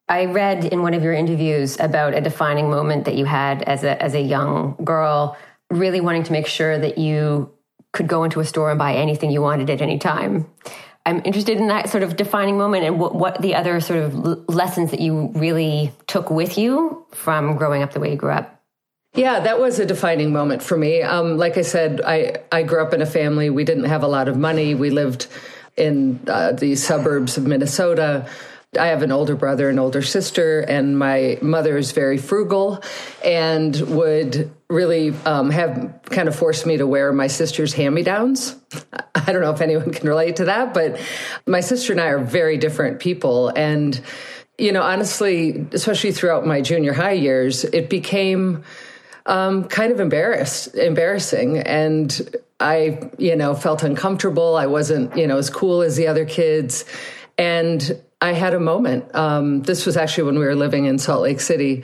I 0.09 0.25
read 0.25 0.65
in 0.65 0.83
one 0.83 0.93
of 0.93 1.01
your 1.01 1.13
interviews 1.13 1.79
about 1.79 2.13
a 2.13 2.21
defining 2.21 2.69
moment 2.69 3.05
that 3.05 3.15
you 3.15 3.25
had 3.25 3.63
as 3.63 3.83
a, 3.83 3.99
as 4.01 4.13
a 4.13 4.21
young 4.21 4.75
girl, 4.83 5.37
really 5.71 6.01
wanting 6.01 6.23
to 6.23 6.31
make 6.33 6.47
sure 6.47 6.77
that 6.77 6.97
you 6.97 7.49
could 7.93 8.07
go 8.07 8.23
into 8.23 8.39
a 8.39 8.45
store 8.45 8.69
and 8.69 8.79
buy 8.79 8.93
anything 8.93 9.31
you 9.31 9.41
wanted 9.41 9.69
at 9.69 9.81
any 9.81 9.97
time. 9.97 10.47
I'm 11.05 11.21
interested 11.25 11.57
in 11.57 11.67
that 11.67 11.89
sort 11.89 12.03
of 12.03 12.15
defining 12.15 12.57
moment 12.57 12.85
and 12.85 12.99
what, 12.99 13.15
what 13.15 13.41
the 13.41 13.55
other 13.55 13.79
sort 13.79 13.99
of 13.99 14.13
l- 14.13 14.45
lessons 14.47 14.91
that 14.91 14.99
you 14.99 15.31
really 15.33 15.91
took 16.07 16.29
with 16.29 16.57
you 16.57 17.05
from 17.11 17.55
growing 17.55 17.81
up 17.81 17.93
the 17.93 17.99
way 17.99 18.11
you 18.11 18.17
grew 18.17 18.31
up. 18.31 18.61
Yeah, 19.13 19.41
that 19.41 19.59
was 19.59 19.79
a 19.79 19.85
defining 19.85 20.31
moment 20.31 20.63
for 20.63 20.77
me. 20.77 21.01
Um, 21.01 21.37
like 21.37 21.57
I 21.57 21.63
said, 21.63 22.01
I, 22.05 22.37
I 22.51 22.63
grew 22.63 22.81
up 22.81 22.93
in 22.93 23.01
a 23.01 23.05
family. 23.05 23.49
We 23.49 23.65
didn't 23.65 23.85
have 23.85 24.03
a 24.03 24.07
lot 24.07 24.27
of 24.29 24.37
money. 24.37 24.73
We 24.73 24.89
lived 24.89 25.27
in 25.75 26.19
uh, 26.27 26.53
the 26.53 26.75
suburbs 26.75 27.35
of 27.37 27.45
Minnesota. 27.45 28.29
I 28.79 28.87
have 28.87 29.01
an 29.03 29.11
older 29.11 29.35
brother 29.35 29.69
and 29.69 29.77
older 29.81 30.01
sister, 30.01 30.61
and 30.61 30.97
my 30.97 31.37
mother 31.41 31.77
is 31.77 31.91
very 31.91 32.17
frugal 32.17 32.81
and 33.23 33.75
would 33.81 34.49
really 34.69 35.13
um, 35.25 35.49
have 35.49 35.99
kind 36.05 36.29
of 36.29 36.35
forced 36.37 36.65
me 36.65 36.77
to 36.77 36.87
wear 36.87 37.11
my 37.11 37.27
sister's 37.27 37.73
hand 37.73 37.93
me 37.93 38.03
downs. 38.03 38.55
I 39.13 39.33
don't 39.33 39.41
know 39.41 39.51
if 39.51 39.59
anyone 39.59 39.91
can 39.91 40.07
relate 40.07 40.37
to 40.37 40.45
that, 40.45 40.73
but 40.73 40.97
my 41.45 41.59
sister 41.59 41.91
and 41.91 41.99
I 41.99 42.07
are 42.07 42.19
very 42.19 42.57
different 42.57 43.01
people. 43.01 43.49
And, 43.49 43.99
you 44.57 44.71
know, 44.71 44.83
honestly, 44.83 45.67
especially 45.73 46.13
throughout 46.13 46.47
my 46.47 46.61
junior 46.61 46.93
high 46.93 47.11
years, 47.11 47.65
it 47.65 47.89
became 47.89 48.63
um, 49.25 49.65
kind 49.65 49.91
of 49.91 49.99
embarrassed, 49.99 50.75
embarrassing. 50.75 51.57
And 51.57 52.37
I, 52.61 53.11
you 53.17 53.35
know, 53.35 53.53
felt 53.53 53.83
uncomfortable. 53.83 54.55
I 54.55 54.67
wasn't, 54.67 55.17
you 55.17 55.27
know, 55.27 55.37
as 55.37 55.49
cool 55.49 55.81
as 55.81 55.97
the 55.97 56.07
other 56.07 56.23
kids. 56.23 56.85
And 57.37 58.01
I 58.21 58.33
had 58.33 58.53
a 58.53 58.59
moment. 58.59 59.13
Um, 59.15 59.63
this 59.63 59.85
was 59.85 59.97
actually 59.97 60.25
when 60.25 60.39
we 60.39 60.45
were 60.45 60.55
living 60.55 60.85
in 60.85 60.99
Salt 60.99 61.23
Lake 61.23 61.41
City, 61.41 61.83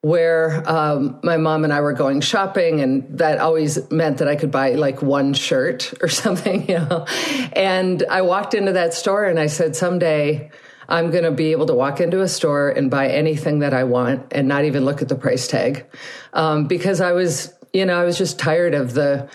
where 0.00 0.62
um, 0.68 1.20
my 1.22 1.36
mom 1.36 1.64
and 1.64 1.72
I 1.72 1.82
were 1.82 1.92
going 1.92 2.20
shopping, 2.22 2.80
and 2.80 3.18
that 3.18 3.38
always 3.38 3.90
meant 3.90 4.18
that 4.18 4.28
I 4.28 4.36
could 4.36 4.50
buy 4.50 4.72
like 4.72 5.02
one 5.02 5.34
shirt 5.34 5.92
or 6.02 6.08
something, 6.08 6.68
you 6.68 6.78
know. 6.78 7.06
And 7.52 8.02
I 8.10 8.22
walked 8.22 8.54
into 8.54 8.72
that 8.72 8.94
store 8.94 9.24
and 9.24 9.38
I 9.38 9.46
said, 9.46 9.76
someday 9.76 10.50
I'm 10.88 11.10
going 11.10 11.24
to 11.24 11.30
be 11.30 11.52
able 11.52 11.66
to 11.66 11.74
walk 11.74 12.00
into 12.00 12.22
a 12.22 12.28
store 12.28 12.70
and 12.70 12.90
buy 12.90 13.08
anything 13.08 13.58
that 13.58 13.74
I 13.74 13.84
want 13.84 14.32
and 14.32 14.48
not 14.48 14.64
even 14.64 14.86
look 14.86 15.02
at 15.02 15.08
the 15.08 15.16
price 15.16 15.46
tag. 15.46 15.84
Um, 16.32 16.66
because 16.66 17.02
I 17.02 17.12
was, 17.12 17.52
you 17.74 17.84
know, 17.84 18.00
I 18.00 18.04
was 18.04 18.16
just 18.16 18.38
tired 18.38 18.74
of 18.74 18.94
the, 18.94 19.28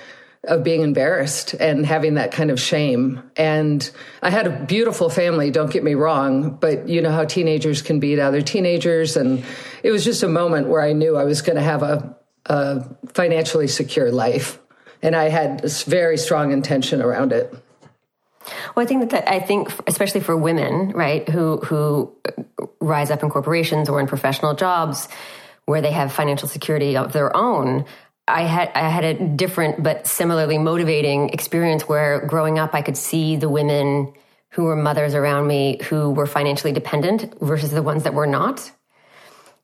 of 0.45 0.63
being 0.63 0.81
embarrassed 0.81 1.53
and 1.53 1.85
having 1.85 2.15
that 2.15 2.31
kind 2.31 2.51
of 2.51 2.59
shame. 2.59 3.21
And 3.37 3.89
I 4.21 4.29
had 4.29 4.45
a 4.45 4.49
beautiful 4.65 5.09
family, 5.09 5.51
don't 5.51 5.71
get 5.71 5.83
me 5.83 5.93
wrong, 5.93 6.51
but 6.51 6.89
you 6.89 7.01
know 7.01 7.11
how 7.11 7.23
teenagers 7.23 7.81
can 7.81 7.99
be 7.99 8.15
to 8.15 8.21
other 8.21 8.41
teenagers. 8.41 9.15
And 9.15 9.43
it 9.83 9.91
was 9.91 10.03
just 10.03 10.21
a 10.21 10.27
moment 10.27 10.67
where 10.67 10.81
I 10.81 10.91
knew 10.91 11.15
I 11.15 11.23
was 11.23 11.41
going 11.41 11.55
to 11.55 11.61
have 11.61 11.81
a, 11.81 12.15
a 12.47 12.83
financially 13.13 13.67
secure 13.67 14.11
life. 14.11 14.59
And 15.01 15.15
I 15.15 15.29
had 15.29 15.61
this 15.61 15.83
very 15.83 16.17
strong 16.17 16.51
intention 16.51 17.01
around 17.01 17.31
it. 17.31 17.53
Well, 18.75 18.83
I 18.83 18.87
think 18.87 19.11
that 19.11 19.29
I 19.31 19.39
think, 19.39 19.69
especially 19.87 20.19
for 20.19 20.35
women, 20.35 20.89
right, 20.89 21.27
who 21.29 21.59
who 21.59 22.13
rise 22.81 23.09
up 23.09 23.23
in 23.23 23.29
corporations 23.29 23.87
or 23.87 24.01
in 24.01 24.07
professional 24.07 24.53
jobs 24.53 25.07
where 25.65 25.81
they 25.81 25.91
have 25.91 26.11
financial 26.11 26.47
security 26.47 26.97
of 26.97 27.13
their 27.13 27.35
own, 27.35 27.85
I 28.27 28.43
had 28.43 28.71
I 28.73 28.87
had 28.87 29.03
a 29.03 29.27
different 29.27 29.83
but 29.83 30.07
similarly 30.07 30.57
motivating 30.57 31.29
experience 31.29 31.87
where 31.87 32.25
growing 32.25 32.57
up 32.57 32.73
I 32.73 32.81
could 32.81 32.97
see 32.97 33.35
the 33.35 33.49
women 33.49 34.13
who 34.51 34.63
were 34.63 34.75
mothers 34.75 35.13
around 35.13 35.47
me 35.47 35.79
who 35.83 36.11
were 36.11 36.27
financially 36.27 36.71
dependent 36.71 37.39
versus 37.41 37.71
the 37.71 37.81
ones 37.81 38.03
that 38.03 38.13
were 38.13 38.27
not. 38.27 38.71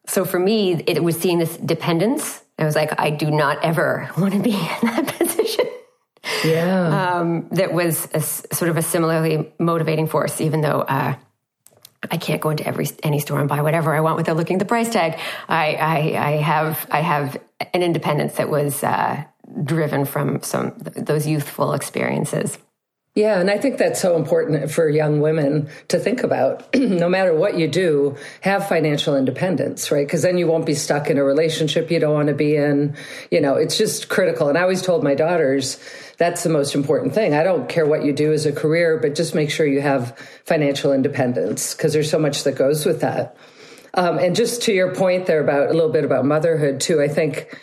So 0.07 0.25
for 0.25 0.39
me, 0.39 0.83
it 0.87 1.03
was 1.03 1.17
seeing 1.17 1.37
this 1.37 1.55
dependence. 1.57 2.41
I 2.57 2.65
was 2.65 2.75
like, 2.75 2.99
I 2.99 3.11
do 3.11 3.29
not 3.29 3.63
ever 3.63 4.09
want 4.17 4.33
to 4.33 4.39
be 4.39 4.53
in 4.53 4.87
that 4.87 5.07
position. 5.19 5.65
Yeah. 6.43 7.19
Um, 7.19 7.47
that 7.51 7.71
was 7.71 8.07
a, 8.13 8.21
sort 8.21 8.69
of 8.69 8.77
a 8.77 8.81
similarly 8.81 9.51
motivating 9.59 10.07
force, 10.07 10.41
even 10.41 10.61
though 10.61 10.81
uh, 10.81 11.15
I 12.09 12.17
can't 12.17 12.41
go 12.41 12.49
into 12.49 12.65
every 12.65 12.87
any 13.03 13.19
store 13.19 13.39
and 13.39 13.49
buy 13.49 13.61
whatever 13.61 13.93
I 13.93 13.99
want 13.99 14.17
without 14.17 14.37
looking 14.37 14.55
at 14.55 14.59
the 14.59 14.65
price 14.65 14.89
tag. 14.89 15.19
I, 15.47 15.73
I, 15.73 15.97
I 16.27 16.31
have 16.37 16.87
I 16.89 17.01
have 17.01 17.37
an 17.73 17.83
independence 17.83 18.35
that 18.35 18.49
was 18.49 18.83
uh, 18.83 19.23
driven 19.63 20.05
from 20.05 20.41
some 20.41 20.73
those 20.77 21.27
youthful 21.27 21.73
experiences. 21.73 22.57
Yeah, 23.19 23.41
and 23.41 23.51
I 23.51 23.57
think 23.57 23.79
that's 23.79 23.99
so 23.99 24.15
important 24.15 24.71
for 24.71 24.87
young 24.87 25.19
women 25.19 25.67
to 25.89 25.99
think 25.99 26.23
about. 26.23 26.73
no 26.77 27.09
matter 27.09 27.33
what 27.33 27.57
you 27.57 27.67
do, 27.67 28.15
have 28.39 28.69
financial 28.69 29.17
independence, 29.17 29.91
right? 29.91 30.07
Because 30.07 30.21
then 30.21 30.37
you 30.37 30.47
won't 30.47 30.65
be 30.65 30.73
stuck 30.73 31.09
in 31.09 31.17
a 31.17 31.23
relationship 31.25 31.91
you 31.91 31.99
don't 31.99 32.13
want 32.13 32.29
to 32.29 32.33
be 32.33 32.55
in. 32.55 32.95
You 33.29 33.41
know, 33.41 33.55
it's 33.55 33.77
just 33.77 34.07
critical. 34.07 34.47
And 34.47 34.57
I 34.57 34.61
always 34.61 34.81
told 34.81 35.03
my 35.03 35.15
daughters 35.15 35.83
that's 36.15 36.43
the 36.43 36.49
most 36.49 36.75
important 36.75 37.13
thing. 37.13 37.33
I 37.33 37.43
don't 37.43 37.67
care 37.67 37.85
what 37.85 38.05
you 38.05 38.13
do 38.13 38.31
as 38.31 38.45
a 38.45 38.53
career, 38.53 38.97
but 39.01 39.15
just 39.15 39.35
make 39.35 39.51
sure 39.51 39.67
you 39.67 39.81
have 39.81 40.17
financial 40.45 40.93
independence 40.93 41.75
because 41.75 41.91
there's 41.91 42.09
so 42.09 42.19
much 42.19 42.45
that 42.45 42.53
goes 42.53 42.85
with 42.85 43.01
that. 43.01 43.35
Um, 43.95 44.17
and 44.17 44.33
just 44.33 44.61
to 44.61 44.71
your 44.71 44.95
point 44.95 45.25
there 45.25 45.43
about 45.43 45.71
a 45.71 45.73
little 45.73 45.91
bit 45.91 46.05
about 46.05 46.23
motherhood 46.23 46.79
too, 46.79 47.01
I 47.01 47.09
think 47.09 47.53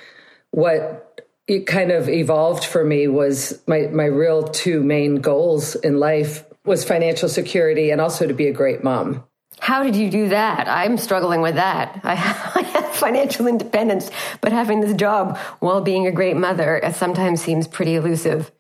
what 0.51 1.06
it 1.47 1.67
kind 1.67 1.93
of 1.93 2.09
evolved 2.09 2.65
for 2.65 2.85
me 2.85 3.07
was 3.09 3.61
my, 3.67 3.83
my 3.93 4.07
real 4.07 4.43
two 4.43 4.83
main 4.83 5.17
goals 5.17 5.75
in 5.77 5.99
life 5.99 6.45
was 6.65 6.85
financial 6.85 7.29
security 7.29 7.91
and 7.91 8.01
also 8.01 8.27
to 8.27 8.35
be 8.35 8.49
a 8.49 8.53
great 8.53 8.83
mom. 8.83 9.25
How 9.61 9.83
did 9.83 9.97
you 9.97 10.11
do 10.11 10.29
that? 10.29 10.69
I'm 10.69 10.99
struggling 10.99 11.41
with 11.41 11.55
that. 11.55 12.01
I 12.03 12.15
have, 12.17 12.57
I 12.57 12.63
have 12.63 12.95
financial 12.95 13.47
independence, 13.47 14.11
but 14.41 14.53
having 14.53 14.81
this 14.81 14.95
job 14.95 15.39
while 15.61 15.81
being 15.81 16.07
a 16.07 16.13
great 16.13 16.37
mother 16.37 16.81
sometimes 16.93 17.43
seems 17.43 17.69
pretty 17.69 17.95
elusive. 17.95 18.51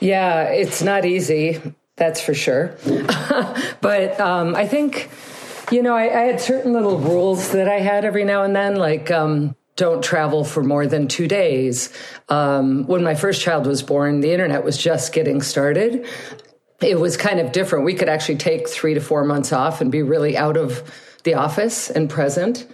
Yeah, 0.00 0.44
it's 0.44 0.82
not 0.82 1.04
easy, 1.04 1.60
that's 1.96 2.20
for 2.20 2.34
sure. 2.34 2.76
but 3.80 4.18
um, 4.18 4.56
I 4.56 4.66
think, 4.66 5.10
you 5.70 5.82
know, 5.82 5.94
I, 5.94 6.04
I, 6.04 6.22
had 6.24 6.40
certain 6.40 6.72
little 6.72 6.98
rules 6.98 7.52
that 7.52 7.68
I 7.68 7.78
had 7.78 8.04
every 8.04 8.24
now 8.24 8.42
and 8.42 8.56
then, 8.56 8.76
like, 8.76 9.10
um, 9.12 9.54
don't 9.76 10.02
travel 10.02 10.44
for 10.44 10.62
more 10.62 10.86
than 10.86 11.08
two 11.08 11.26
days. 11.26 11.92
Um, 12.28 12.86
when 12.86 13.02
my 13.02 13.14
first 13.14 13.40
child 13.40 13.66
was 13.66 13.82
born, 13.82 14.20
the 14.20 14.32
internet 14.32 14.64
was 14.64 14.76
just 14.76 15.12
getting 15.12 15.40
started. 15.40 16.06
It 16.80 17.00
was 17.00 17.16
kind 17.16 17.40
of 17.40 17.52
different. 17.52 17.84
We 17.84 17.94
could 17.94 18.08
actually 18.08 18.36
take 18.36 18.68
three 18.68 18.94
to 18.94 19.00
four 19.00 19.24
months 19.24 19.52
off 19.52 19.80
and 19.80 19.90
be 19.90 20.02
really 20.02 20.36
out 20.36 20.56
of 20.56 20.82
the 21.24 21.34
office 21.34 21.90
and 21.90 22.10
present. 22.10 22.66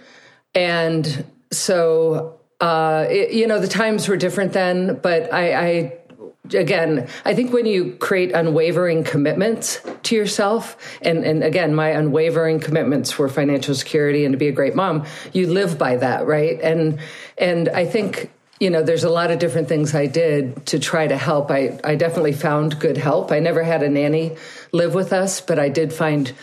And 0.55 1.25
so, 1.51 2.39
uh, 2.59 3.05
it, 3.09 3.31
you 3.31 3.47
know, 3.47 3.59
the 3.59 3.67
times 3.67 4.07
were 4.07 4.17
different 4.17 4.53
then, 4.53 4.99
but 5.01 5.31
I, 5.31 5.53
I 5.53 5.98
again, 6.53 7.07
I 7.25 7.33
think 7.33 7.53
when 7.53 7.65
you 7.65 7.93
create 7.93 8.31
unwavering 8.31 9.03
commitments 9.03 9.81
to 10.03 10.15
yourself, 10.15 10.77
and, 11.01 11.23
and 11.23 11.43
again, 11.43 11.75
my 11.75 11.89
unwavering 11.89 12.59
commitments 12.59 13.17
were 13.17 13.29
financial 13.29 13.75
security 13.75 14.25
and 14.25 14.33
to 14.33 14.37
be 14.37 14.47
a 14.47 14.51
great 14.51 14.75
mom, 14.75 15.05
you 15.33 15.47
live 15.47 15.77
by 15.77 15.97
that, 15.97 16.25
right? 16.25 16.59
And 16.61 16.99
and 17.37 17.69
I 17.69 17.85
think 17.85 18.31
you 18.59 18.69
know 18.69 18.83
there's 18.83 19.05
a 19.05 19.09
lot 19.09 19.31
of 19.31 19.39
different 19.39 19.69
things 19.69 19.95
i 19.95 20.05
did 20.05 20.65
to 20.65 20.79
try 20.79 21.07
to 21.07 21.15
help 21.15 21.49
i, 21.49 21.79
I 21.81 21.95
definitely 21.95 22.33
found 22.33 22.77
good 22.77 22.97
help 22.97 23.31
i 23.31 23.39
never 23.39 23.63
had 23.63 23.83
a 23.83 23.89
nanny 23.89 24.35
live 24.73 24.93
with 24.93 25.13
us 25.13 25.39
but 25.39 25.57
i 25.57 25.69
did 25.69 25.93
find 25.93 26.33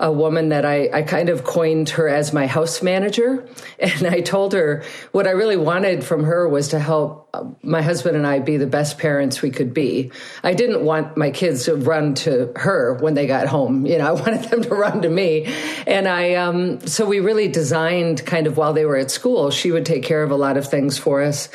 a 0.00 0.10
woman 0.10 0.48
that 0.48 0.64
I, 0.64 0.88
I 0.92 1.02
kind 1.02 1.28
of 1.28 1.44
coined 1.44 1.90
her 1.90 2.08
as 2.08 2.32
my 2.32 2.46
house 2.46 2.82
manager. 2.82 3.46
And 3.80 4.06
I 4.06 4.20
told 4.20 4.52
her 4.52 4.84
what 5.12 5.26
I 5.26 5.30
really 5.30 5.56
wanted 5.56 6.04
from 6.04 6.24
her 6.24 6.46
was 6.46 6.68
to 6.68 6.78
help 6.78 7.30
uh, 7.32 7.44
my 7.62 7.80
husband 7.80 8.14
and 8.14 8.26
I 8.26 8.38
be 8.38 8.58
the 8.58 8.66
best 8.66 8.98
parents 8.98 9.40
we 9.40 9.50
could 9.50 9.72
be. 9.72 10.12
I 10.42 10.52
didn't 10.52 10.84
want 10.84 11.16
my 11.16 11.30
kids 11.30 11.64
to 11.64 11.76
run 11.76 12.14
to 12.16 12.52
her 12.56 12.98
when 13.00 13.14
they 13.14 13.26
got 13.26 13.46
home. 13.46 13.86
You 13.86 13.96
know, 13.96 14.06
I 14.08 14.12
wanted 14.12 14.44
them 14.50 14.62
to 14.62 14.74
run 14.74 15.00
to 15.00 15.08
me. 15.08 15.46
And 15.86 16.06
I, 16.06 16.34
um, 16.34 16.86
so 16.86 17.06
we 17.06 17.20
really 17.20 17.48
designed 17.48 18.26
kind 18.26 18.46
of 18.46 18.58
while 18.58 18.74
they 18.74 18.84
were 18.84 18.98
at 18.98 19.10
school, 19.10 19.50
she 19.50 19.72
would 19.72 19.86
take 19.86 20.02
care 20.02 20.22
of 20.22 20.30
a 20.30 20.36
lot 20.36 20.58
of 20.58 20.66
things 20.68 20.98
for 20.98 21.22
us. 21.22 21.48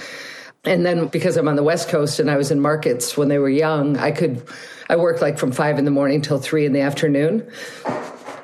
And 0.63 0.83
then 0.83 1.07
because 1.07 1.37
I'm 1.37 1.47
on 1.47 1.55
the 1.55 1.63
West 1.63 1.89
Coast 1.89 2.19
and 2.19 2.29
I 2.29 2.37
was 2.37 2.49
in 2.49 2.59
markets 2.59 3.15
when 3.15 3.27
they 3.27 3.37
were 3.37 3.49
young, 3.49 3.97
I 3.97 4.11
could, 4.11 4.43
I 4.89 4.95
worked 4.95 5.21
like 5.21 5.37
from 5.37 5.51
five 5.51 5.77
in 5.77 5.85
the 5.85 5.91
morning 5.91 6.23
till 6.23 6.39
three 6.39 6.65
in 6.65 6.73
the 6.73 6.81
afternoon 6.81 7.51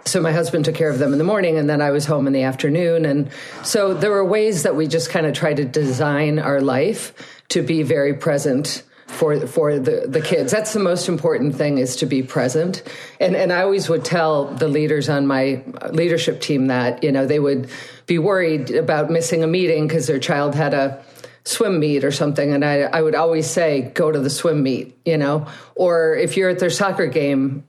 so 0.05 0.21
my 0.21 0.31
husband 0.31 0.65
took 0.65 0.75
care 0.75 0.89
of 0.89 0.99
them 0.99 1.11
in 1.13 1.17
the 1.17 1.23
morning 1.23 1.57
and 1.57 1.69
then 1.69 1.81
I 1.81 1.91
was 1.91 2.05
home 2.05 2.27
in 2.27 2.33
the 2.33 2.43
afternoon. 2.43 3.05
And 3.05 3.29
so 3.63 3.93
there 3.93 4.11
were 4.11 4.25
ways 4.25 4.63
that 4.63 4.75
we 4.75 4.87
just 4.87 5.09
kind 5.09 5.25
of 5.25 5.33
tried 5.33 5.57
to 5.57 5.65
design 5.65 6.39
our 6.39 6.61
life 6.61 7.13
to 7.49 7.61
be 7.61 7.83
very 7.83 8.13
present 8.13 8.83
for 9.07 9.45
for 9.45 9.77
the, 9.77 10.05
the 10.07 10.21
kids. 10.21 10.51
That's 10.51 10.73
the 10.73 10.79
most 10.79 11.09
important 11.09 11.55
thing 11.55 11.77
is 11.77 11.97
to 11.97 12.05
be 12.05 12.23
present. 12.23 12.81
And 13.19 13.35
and 13.35 13.51
I 13.51 13.61
always 13.61 13.89
would 13.89 14.05
tell 14.05 14.45
the 14.45 14.67
leaders 14.67 15.09
on 15.09 15.27
my 15.27 15.63
leadership 15.91 16.41
team 16.41 16.67
that, 16.67 17.03
you 17.03 17.11
know, 17.11 17.25
they 17.25 17.39
would 17.39 17.69
be 18.07 18.17
worried 18.17 18.71
about 18.71 19.11
missing 19.11 19.43
a 19.43 19.47
meeting 19.47 19.87
because 19.87 20.07
their 20.07 20.19
child 20.19 20.55
had 20.55 20.73
a 20.73 21.03
swim 21.43 21.79
meet 21.79 22.03
or 22.03 22.11
something 22.11 22.53
and 22.53 22.63
I, 22.63 22.81
I 22.81 23.01
would 23.01 23.15
always 23.15 23.49
say 23.49 23.91
go 23.95 24.11
to 24.11 24.19
the 24.19 24.29
swim 24.29 24.61
meet 24.61 24.95
you 25.05 25.17
know 25.17 25.47
or 25.73 26.13
if 26.15 26.37
you're 26.37 26.49
at 26.49 26.59
their 26.59 26.69
soccer 26.69 27.07
game 27.07 27.63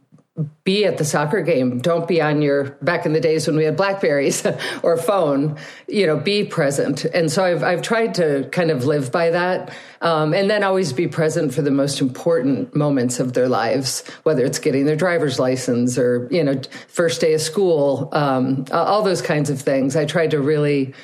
be 0.64 0.86
at 0.86 0.96
the 0.96 1.04
soccer 1.04 1.42
game. 1.42 1.78
Don't 1.78 2.08
be 2.08 2.22
on 2.22 2.40
your 2.40 2.70
back 2.80 3.04
in 3.04 3.12
the 3.12 3.20
days 3.20 3.46
when 3.46 3.54
we 3.54 3.64
had 3.64 3.76
Blackberries 3.76 4.46
or 4.82 4.96
phone. 4.96 5.58
You 5.88 6.06
know, 6.06 6.16
be 6.16 6.44
present. 6.44 7.04
And 7.04 7.30
so 7.30 7.44
I've 7.44 7.62
I've 7.62 7.82
tried 7.82 8.14
to 8.14 8.48
kind 8.50 8.70
of 8.70 8.86
live 8.86 9.12
by 9.12 9.30
that, 9.30 9.74
um, 10.00 10.32
and 10.32 10.48
then 10.48 10.62
always 10.62 10.92
be 10.92 11.06
present 11.06 11.52
for 11.52 11.60
the 11.60 11.70
most 11.70 12.00
important 12.00 12.74
moments 12.74 13.20
of 13.20 13.34
their 13.34 13.48
lives, 13.48 14.04
whether 14.22 14.44
it's 14.44 14.58
getting 14.58 14.86
their 14.86 14.96
driver's 14.96 15.38
license 15.38 15.98
or 15.98 16.28
you 16.30 16.42
know 16.42 16.60
first 16.88 17.20
day 17.20 17.34
of 17.34 17.42
school, 17.42 18.08
um, 18.12 18.64
all 18.72 19.02
those 19.02 19.20
kinds 19.20 19.50
of 19.50 19.60
things. 19.60 19.96
I 19.96 20.06
tried 20.06 20.30
to 20.30 20.40
really 20.40 20.94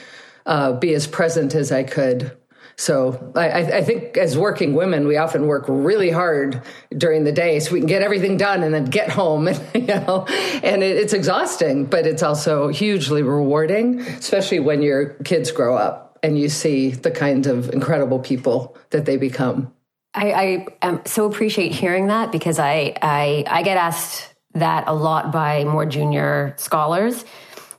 uh, 0.46 0.72
be 0.72 0.94
as 0.94 1.06
present 1.06 1.54
as 1.54 1.70
I 1.70 1.82
could 1.82 2.34
so 2.78 3.32
I, 3.34 3.78
I, 3.78 3.82
think 3.82 4.16
as 4.16 4.38
working 4.38 4.72
women, 4.72 5.08
we 5.08 5.16
often 5.16 5.48
work 5.48 5.64
really 5.66 6.10
hard 6.10 6.62
during 6.96 7.24
the 7.24 7.32
day 7.32 7.58
so 7.58 7.72
we 7.72 7.80
can 7.80 7.88
get 7.88 8.02
everything 8.02 8.36
done 8.36 8.62
and 8.62 8.72
then 8.72 8.84
get 8.84 9.10
home, 9.10 9.48
and, 9.48 9.60
you 9.74 9.86
know, 9.86 10.26
and 10.62 10.84
it, 10.84 10.96
it's 10.96 11.12
exhausting, 11.12 11.86
but 11.86 12.06
it's 12.06 12.22
also 12.22 12.68
hugely 12.68 13.22
rewarding, 13.22 14.00
especially 14.00 14.60
when 14.60 14.80
your 14.80 15.14
kids 15.24 15.50
grow 15.50 15.76
up 15.76 16.20
and 16.22 16.38
you 16.38 16.48
see 16.48 16.90
the 16.90 17.10
kind 17.10 17.48
of 17.48 17.68
incredible 17.70 18.20
people 18.20 18.76
that 18.90 19.06
they 19.06 19.16
become. 19.16 19.72
I, 20.14 20.32
I 20.32 20.66
um, 20.86 21.02
so 21.04 21.26
appreciate 21.26 21.72
hearing 21.72 22.06
that 22.06 22.30
because 22.30 22.60
I, 22.60 22.94
I, 23.02 23.42
I 23.48 23.64
get 23.64 23.76
asked 23.76 24.34
that 24.54 24.84
a 24.86 24.94
lot 24.94 25.32
by 25.32 25.64
more 25.64 25.84
junior 25.84 26.54
scholars 26.58 27.24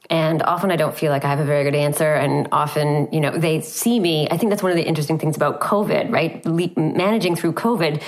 and 0.10 0.42
often 0.42 0.72
I 0.72 0.75
don't 0.75 0.98
feel 0.98 1.12
like 1.12 1.24
I 1.24 1.30
have 1.30 1.39
a 1.39 1.46
very 1.46 1.63
good 1.63 1.75
answer. 1.75 2.13
And 2.13 2.48
often, 2.51 3.08
you 3.12 3.20
know, 3.20 3.32
they 3.32 3.62
see 3.62 4.00
me. 4.00 4.28
I 4.30 4.38
think 4.38 4.50
that's 4.50 4.63
one 4.63 4.72
of 4.72 4.78
the 4.78 4.86
interesting 4.86 5.20
things 5.20 5.36
about 5.36 5.60
COVID, 5.60 6.12
right? 6.12 6.44
Le- 6.46 6.72
managing 6.75 7.36
through 7.36 7.54
COVID 7.54 8.01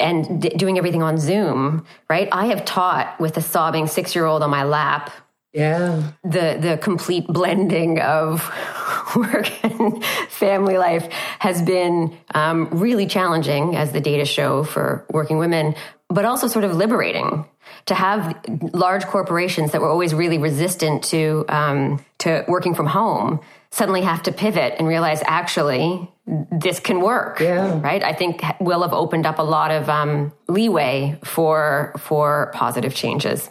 and 0.00 0.42
d- 0.42 0.48
doing 0.50 0.76
everything 0.76 1.02
on 1.02 1.18
Zoom, 1.18 1.86
right? 2.10 2.28
I 2.32 2.46
have 2.46 2.64
taught 2.64 3.18
with 3.20 3.36
a 3.36 3.42
sobbing 3.42 3.86
six 3.86 4.14
year 4.14 4.24
old 4.24 4.42
on 4.42 4.50
my 4.50 4.64
lap. 4.64 5.12
Yeah. 5.52 6.10
The, 6.22 6.58
the 6.60 6.78
complete 6.82 7.26
blending 7.28 8.00
of 8.00 8.52
work 9.16 9.64
and 9.64 10.04
family 10.28 10.76
life 10.78 11.08
has 11.38 11.62
been 11.62 12.18
um, 12.34 12.68
really 12.72 13.06
challenging, 13.06 13.76
as 13.76 13.92
the 13.92 14.00
data 14.00 14.26
show 14.26 14.64
for 14.64 15.06
working 15.10 15.38
women, 15.38 15.74
but 16.08 16.24
also 16.24 16.48
sort 16.48 16.64
of 16.64 16.74
liberating 16.74 17.46
to 17.86 17.94
have 17.94 18.36
large 18.72 19.04
corporations 19.06 19.72
that 19.72 19.80
were 19.80 19.88
always 19.88 20.12
really 20.12 20.38
resistant 20.38 21.04
to 21.04 21.44
um, 21.48 22.04
to 22.18 22.44
working 22.48 22.74
from 22.74 22.86
home 22.86 23.40
suddenly 23.70 24.02
have 24.02 24.22
to 24.22 24.32
pivot 24.32 24.74
and 24.78 24.86
realize 24.86 25.22
actually 25.26 26.10
this 26.26 26.80
can 26.80 27.00
work 27.00 27.40
yeah. 27.40 27.80
right 27.80 28.02
i 28.02 28.12
think 28.12 28.42
will 28.60 28.82
have 28.82 28.92
opened 28.92 29.26
up 29.26 29.38
a 29.38 29.42
lot 29.42 29.70
of 29.70 29.88
um, 29.88 30.32
leeway 30.48 31.18
for 31.22 31.92
for 31.98 32.50
positive 32.54 32.94
changes 32.94 33.50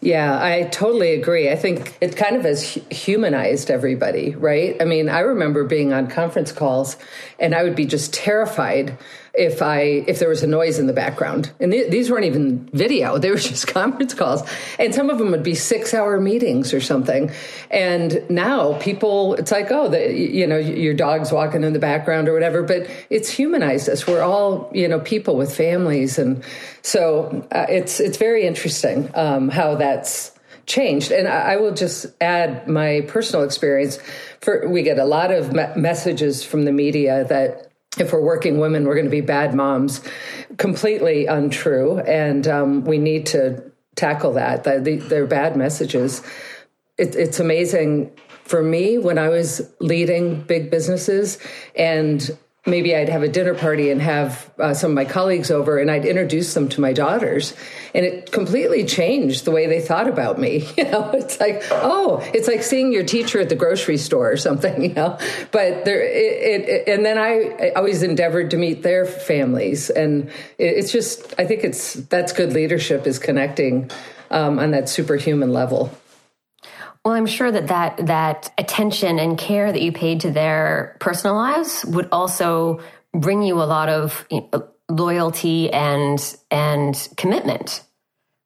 yeah, 0.00 0.42
I 0.42 0.64
totally 0.64 1.14
agree. 1.14 1.50
I 1.50 1.56
think 1.56 1.96
it 2.00 2.16
kind 2.16 2.36
of 2.36 2.44
has 2.44 2.62
humanized 2.90 3.70
everybody, 3.70 4.34
right? 4.34 4.76
I 4.80 4.84
mean, 4.84 5.08
I 5.08 5.20
remember 5.20 5.64
being 5.64 5.92
on 5.92 6.06
conference 6.08 6.52
calls 6.52 6.96
and 7.38 7.54
I 7.54 7.62
would 7.62 7.76
be 7.76 7.86
just 7.86 8.12
terrified 8.12 8.96
if 9.36 9.62
I 9.62 9.80
if 10.06 10.18
there 10.18 10.28
was 10.28 10.42
a 10.42 10.46
noise 10.46 10.78
in 10.78 10.86
the 10.86 10.92
background. 10.92 11.50
And 11.60 11.72
th- 11.72 11.90
these 11.90 12.10
weren't 12.10 12.24
even 12.24 12.68
video; 12.72 13.18
they 13.18 13.30
were 13.30 13.36
just 13.52 13.66
conference 13.66 14.14
calls. 14.14 14.42
And 14.78 14.94
some 14.94 15.10
of 15.10 15.18
them 15.18 15.30
would 15.30 15.42
be 15.42 15.54
six 15.54 15.94
hour 15.94 16.20
meetings 16.20 16.72
or 16.72 16.80
something. 16.80 17.30
And 17.70 18.24
now 18.30 18.78
people, 18.78 19.34
it's 19.34 19.52
like, 19.52 19.70
oh, 19.70 19.88
the, 19.88 20.12
you 20.12 20.46
know, 20.46 20.58
your 20.58 20.94
dog's 20.94 21.32
walking 21.32 21.64
in 21.64 21.72
the 21.72 21.78
background 21.78 22.28
or 22.28 22.32
whatever. 22.32 22.62
But 22.62 22.88
it's 23.10 23.28
humanized 23.28 23.88
us. 23.88 24.06
We're 24.06 24.22
all 24.22 24.70
you 24.72 24.88
know 24.88 25.00
people 25.00 25.36
with 25.36 25.54
families, 25.54 26.18
and 26.18 26.42
so 26.82 27.46
uh, 27.52 27.66
it's 27.68 28.00
it's 28.00 28.18
very 28.18 28.46
interesting 28.46 29.10
um, 29.14 29.48
how 29.48 29.76
that's 29.76 30.32
changed. 30.66 31.12
And 31.12 31.28
I 31.28 31.56
will 31.56 31.72
just 31.72 32.06
add 32.20 32.68
my 32.68 33.02
personal 33.06 33.44
experience. 33.44 33.98
For 34.40 34.68
we 34.68 34.82
get 34.82 34.98
a 34.98 35.04
lot 35.04 35.30
of 35.30 35.52
me- 35.52 35.74
messages 35.76 36.44
from 36.44 36.64
the 36.64 36.72
media 36.72 37.24
that 37.24 37.65
if 37.98 38.12
we're 38.12 38.20
working 38.20 38.58
women, 38.58 38.84
we're 38.84 38.94
going 38.94 39.06
to 39.06 39.10
be 39.10 39.20
bad 39.20 39.54
moms. 39.54 40.02
Completely 40.56 41.26
untrue. 41.26 41.98
And 42.00 42.46
um, 42.46 42.84
we 42.84 42.98
need 42.98 43.26
to 43.26 43.62
tackle 43.94 44.32
that. 44.34 44.64
The, 44.64 44.80
the, 44.80 44.96
they're 44.96 45.26
bad 45.26 45.56
messages. 45.56 46.22
It, 46.98 47.14
it's 47.14 47.40
amazing 47.40 48.12
for 48.44 48.62
me 48.62 48.98
when 48.98 49.18
I 49.18 49.28
was 49.28 49.68
leading 49.80 50.42
big 50.42 50.70
businesses 50.70 51.38
and 51.74 52.36
maybe 52.66 52.96
I'd 52.96 53.08
have 53.08 53.22
a 53.22 53.28
dinner 53.28 53.54
party 53.54 53.90
and 53.90 54.02
have 54.02 54.50
uh, 54.58 54.74
some 54.74 54.90
of 54.90 54.94
my 54.94 55.04
colleagues 55.04 55.50
over 55.50 55.78
and 55.78 55.90
I'd 55.90 56.04
introduce 56.04 56.54
them 56.54 56.68
to 56.70 56.80
my 56.80 56.92
daughters. 56.92 57.54
And 57.94 58.04
it 58.04 58.32
completely 58.32 58.84
changed 58.84 59.44
the 59.44 59.52
way 59.52 59.66
they 59.66 59.80
thought 59.80 60.08
about 60.08 60.38
me. 60.38 60.68
You 60.76 60.84
know, 60.84 61.10
it's 61.14 61.40
like, 61.40 61.62
oh, 61.70 62.20
it's 62.34 62.48
like 62.48 62.62
seeing 62.62 62.92
your 62.92 63.02
teacher 63.02 63.40
at 63.40 63.48
the 63.48 63.54
grocery 63.54 63.96
store 63.96 64.30
or 64.30 64.36
something, 64.36 64.82
you 64.90 64.92
know. 64.92 65.18
But 65.52 65.86
there, 65.86 66.02
it, 66.02 66.68
it 66.68 66.88
and 66.88 67.04
then 67.04 67.16
I, 67.16 67.68
I, 67.68 67.70
always 67.76 68.02
endeavored 68.02 68.50
to 68.50 68.58
meet 68.58 68.82
their 68.82 69.06
families. 69.06 69.88
And 69.88 70.28
it, 70.58 70.76
it's 70.76 70.92
just, 70.92 71.34
I 71.38 71.46
think 71.46 71.64
it's, 71.64 71.94
that's 71.94 72.32
good 72.32 72.52
leadership 72.52 73.06
is 73.06 73.18
connecting 73.18 73.90
um, 74.30 74.58
on 74.58 74.72
that 74.72 74.88
superhuman 74.88 75.52
level. 75.52 75.90
Well, 77.06 77.14
I'm 77.14 77.26
sure 77.26 77.52
that, 77.52 77.68
that 77.68 78.06
that 78.08 78.52
attention 78.58 79.20
and 79.20 79.38
care 79.38 79.70
that 79.70 79.80
you 79.80 79.92
paid 79.92 80.22
to 80.22 80.32
their 80.32 80.96
personal 80.98 81.36
lives 81.36 81.84
would 81.84 82.08
also 82.10 82.80
bring 83.14 83.44
you 83.44 83.62
a 83.62 83.62
lot 83.62 83.88
of 83.88 84.26
you 84.28 84.48
know, 84.52 84.66
loyalty 84.88 85.72
and 85.72 86.18
and 86.50 87.08
commitment, 87.16 87.84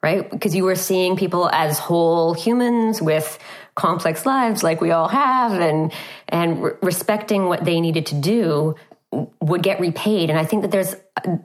right? 0.03 0.31
Because 0.31 0.55
you 0.55 0.65
were 0.65 0.75
seeing 0.75 1.17
people 1.17 1.49
as 1.49 1.79
whole 1.79 2.35
humans 2.35 3.01
with 3.01 3.39
complex 3.77 4.27
lives 4.27 4.63
like 4.63 4.83
we 4.83 4.91
all 4.91 5.09
have 5.09 5.53
and 5.53 5.91
and 6.29 6.63
re- 6.63 6.73
respecting 6.83 7.47
what 7.47 7.65
they 7.65 7.81
needed 7.81 8.05
to 8.05 8.15
do 8.15 8.75
would 9.41 9.63
get 9.63 9.81
repaid 9.81 10.29
and 10.29 10.39
i 10.39 10.45
think 10.45 10.63
that 10.63 10.71
there's 10.71 10.97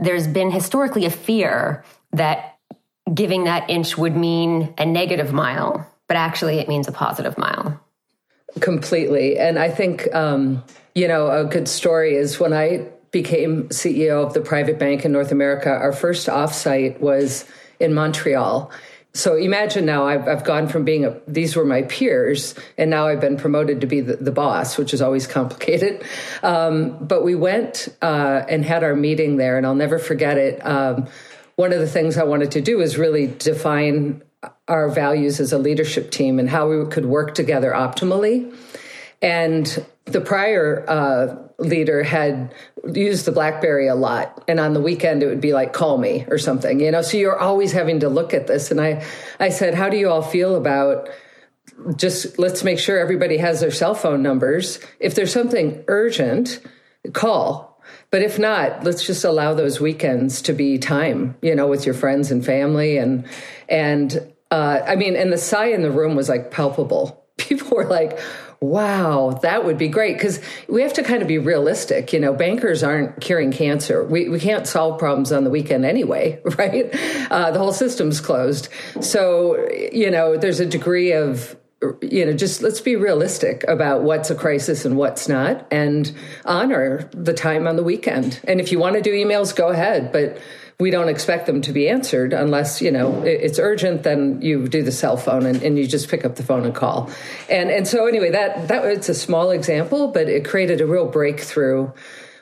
there's 0.02 0.28
been 0.28 0.52
historically 0.52 1.06
a 1.06 1.10
fear 1.10 1.86
that 2.12 2.58
giving 3.14 3.46
that 3.46 3.70
inch 3.70 3.98
would 3.98 4.18
mean 4.18 4.74
a 4.78 4.86
negative 4.86 5.32
mile 5.32 5.90
but 6.08 6.18
actually 6.18 6.60
it 6.60 6.68
means 6.68 6.88
a 6.88 6.92
positive 6.92 7.38
mile. 7.38 7.80
Completely. 8.60 9.38
And 9.38 9.60
I 9.60 9.70
think, 9.70 10.14
um, 10.14 10.64
you 10.94 11.08
know, 11.08 11.30
a 11.30 11.46
good 11.46 11.68
story 11.68 12.16
is 12.16 12.40
when 12.40 12.54
I 12.54 12.88
became 13.12 13.70
CEO 13.70 14.26
of 14.26 14.34
the 14.34 14.42
private 14.42 14.80
bank 14.80 15.06
in 15.06 15.12
North 15.12 15.32
America, 15.32 15.70
our 15.70 15.94
first 15.94 16.28
offsite 16.28 17.00
was 17.00 17.46
in 17.80 17.94
Montreal. 17.94 18.72
So 19.14 19.38
imagine 19.38 19.86
now 19.86 20.06
I've, 20.06 20.28
I've 20.28 20.44
gone 20.44 20.68
from 20.68 20.84
being 20.84 21.06
a, 21.06 21.18
these 21.26 21.56
were 21.56 21.64
my 21.64 21.84
peers, 21.84 22.54
and 22.78 22.90
now 22.90 23.08
I've 23.08 23.22
been 23.22 23.38
promoted 23.38 23.80
to 23.82 23.88
be 23.88 24.02
the, 24.02 24.18
the 24.18 24.32
boss, 24.34 24.78
which 24.78 24.94
is 24.94 25.02
always 25.02 25.26
complicated. 25.38 26.04
Um, 26.44 26.98
but 27.06 27.24
we 27.24 27.36
went 27.36 27.88
uh, 28.02 28.44
and 28.50 28.66
had 28.66 28.84
our 28.84 28.96
meeting 28.96 29.38
there, 29.38 29.58
and 29.58 29.66
I'll 29.66 29.76
never 29.76 30.00
forget 30.00 30.38
it. 30.38 30.66
Um, 30.66 31.08
one 31.56 31.72
of 31.72 31.80
the 31.80 31.88
things 31.88 32.18
I 32.18 32.26
wanted 32.26 32.52
to 32.52 32.62
do 32.62 32.82
is 32.82 32.98
really 32.98 33.28
define 33.28 34.22
our 34.68 34.90
values 34.90 35.40
as 35.40 35.54
a 35.54 35.58
leadership 35.58 36.12
team 36.12 36.40
and 36.40 36.50
how 36.50 36.70
we 36.70 36.86
could 36.90 37.06
work 37.06 37.36
together 37.36 37.72
optimally. 37.72 38.54
And 39.22 39.86
the 40.06 40.22
prior 40.22 40.86
uh, 40.88 41.36
leader 41.58 42.04
had 42.04 42.54
used 42.94 43.26
the 43.26 43.32
BlackBerry 43.32 43.88
a 43.88 43.96
lot, 43.96 44.44
and 44.48 44.60
on 44.60 44.74
the 44.74 44.82
weekend 44.82 45.24
it 45.24 45.28
would 45.28 45.42
be 45.42 45.54
like 45.54 45.74
"call 45.74 45.98
me" 45.98 46.26
or 46.28 46.38
something, 46.38 46.80
you 46.80 46.92
know. 46.92 47.02
So 47.02 47.18
you're 47.18 47.40
always 47.40 47.72
having 47.72 48.02
to 48.02 48.10
look 48.10 48.34
at 48.34 48.48
this. 48.48 48.72
And 48.72 48.80
I, 48.80 49.04
I 49.40 49.50
said, 49.50 49.74
"How 49.74 49.90
do 49.90 49.98
you 49.98 50.10
all 50.10 50.22
feel 50.22 50.56
about?" 50.56 51.10
Just 51.98 52.40
let's 52.40 52.64
make 52.64 52.80
sure 52.80 53.00
everybody 53.00 53.38
has 53.38 53.60
their 53.60 53.72
cell 53.72 53.96
phone 53.96 54.22
numbers. 54.22 54.80
If 55.00 55.16
there's 55.16 55.34
something 55.34 55.84
urgent, 55.88 56.62
call. 57.14 57.82
But 58.12 58.22
if 58.22 58.40
not, 58.40 58.84
let's 58.84 59.06
just 59.06 59.26
allow 59.26 59.54
those 59.54 59.82
weekends 59.82 60.42
to 60.44 60.54
be 60.54 60.78
time, 60.78 61.36
you 61.42 61.54
know, 61.56 61.68
with 61.68 61.86
your 61.86 61.96
friends 61.96 62.32
and 62.32 62.46
family 62.46 62.98
and 62.98 63.28
and 63.68 64.34
uh, 64.56 64.86
I 64.88 64.96
mean, 64.96 65.18
and 65.18 65.34
the 65.34 65.38
sigh 65.38 65.68
in 65.68 65.82
the 65.82 65.92
room 65.92 66.16
was 66.16 66.30
like 66.30 66.50
palpable. 66.50 67.26
People 67.38 67.76
were 67.76 67.86
like, 67.86 68.18
wow, 68.62 69.38
that 69.42 69.66
would 69.66 69.78
be 69.78 69.90
great. 69.90 70.16
Because 70.16 70.40
we 70.70 70.82
have 70.82 70.94
to 70.94 71.04
kind 71.04 71.22
of 71.22 71.28
be 71.28 71.38
realistic. 71.38 72.14
You 72.14 72.22
know, 72.22 72.34
bankers 72.34 72.82
aren't 72.82 73.20
curing 73.20 73.52
cancer. 73.52 74.06
We, 74.06 74.30
we 74.30 74.40
can't 74.40 74.66
solve 74.66 74.98
problems 74.98 75.34
on 75.34 75.44
the 75.44 75.50
weekend 75.50 75.84
anyway, 75.84 76.42
right? 76.58 76.90
Uh, 77.30 77.52
the 77.52 77.60
whole 77.60 77.74
system's 77.74 78.22
closed. 78.22 78.70
So, 79.02 79.70
you 79.92 80.10
know, 80.10 80.38
there's 80.38 80.62
a 80.62 80.66
degree 80.66 81.12
of, 81.12 81.58
you 82.02 82.26
know, 82.26 82.34
just 82.34 82.62
let's 82.62 82.82
be 82.82 82.96
realistic 82.96 83.64
about 83.68 84.04
what's 84.04 84.30
a 84.30 84.36
crisis 84.36 84.86
and 84.86 84.98
what's 84.98 85.28
not 85.28 85.68
and 85.72 86.12
honor 86.46 87.10
the 87.14 87.34
time 87.34 87.68
on 87.68 87.76
the 87.76 87.84
weekend. 87.84 88.40
And 88.48 88.60
if 88.60 88.72
you 88.72 88.80
want 88.80 88.96
to 88.96 89.02
do 89.02 89.12
emails, 89.12 89.56
go 89.56 89.70
ahead. 89.70 90.12
But 90.12 90.40
we 90.80 90.92
don't 90.92 91.08
expect 91.08 91.46
them 91.46 91.62
to 91.62 91.72
be 91.72 91.88
answered 91.88 92.34
unless 92.34 92.82
you 92.82 92.92
know 92.92 93.24
it's 93.24 93.60
urgent 93.60 94.04
then 94.04 94.42
you 94.42 94.68
do 94.68 94.84
the 94.84 94.92
cell 94.92 95.18
phone 95.18 95.46
and, 95.46 95.64
and, 95.64 95.78
you 95.78 95.88
just 95.88 96.10
pick 96.10 96.26
up 96.26 96.36
the 96.36 96.44
phone 96.44 96.66
and 96.66 96.76
call 96.76 97.10
and 97.50 97.70
and 97.70 97.88
so 97.88 98.08
anyway 98.08 98.30
that 98.32 98.68
that 98.68 98.84
it's 98.86 99.08
a 99.08 99.14
small 99.14 99.52
example 99.52 100.10
but 100.10 100.28
it 100.28 100.46
created 100.46 100.82
a 100.82 100.86
real 100.86 101.08
breakthrough 101.08 101.90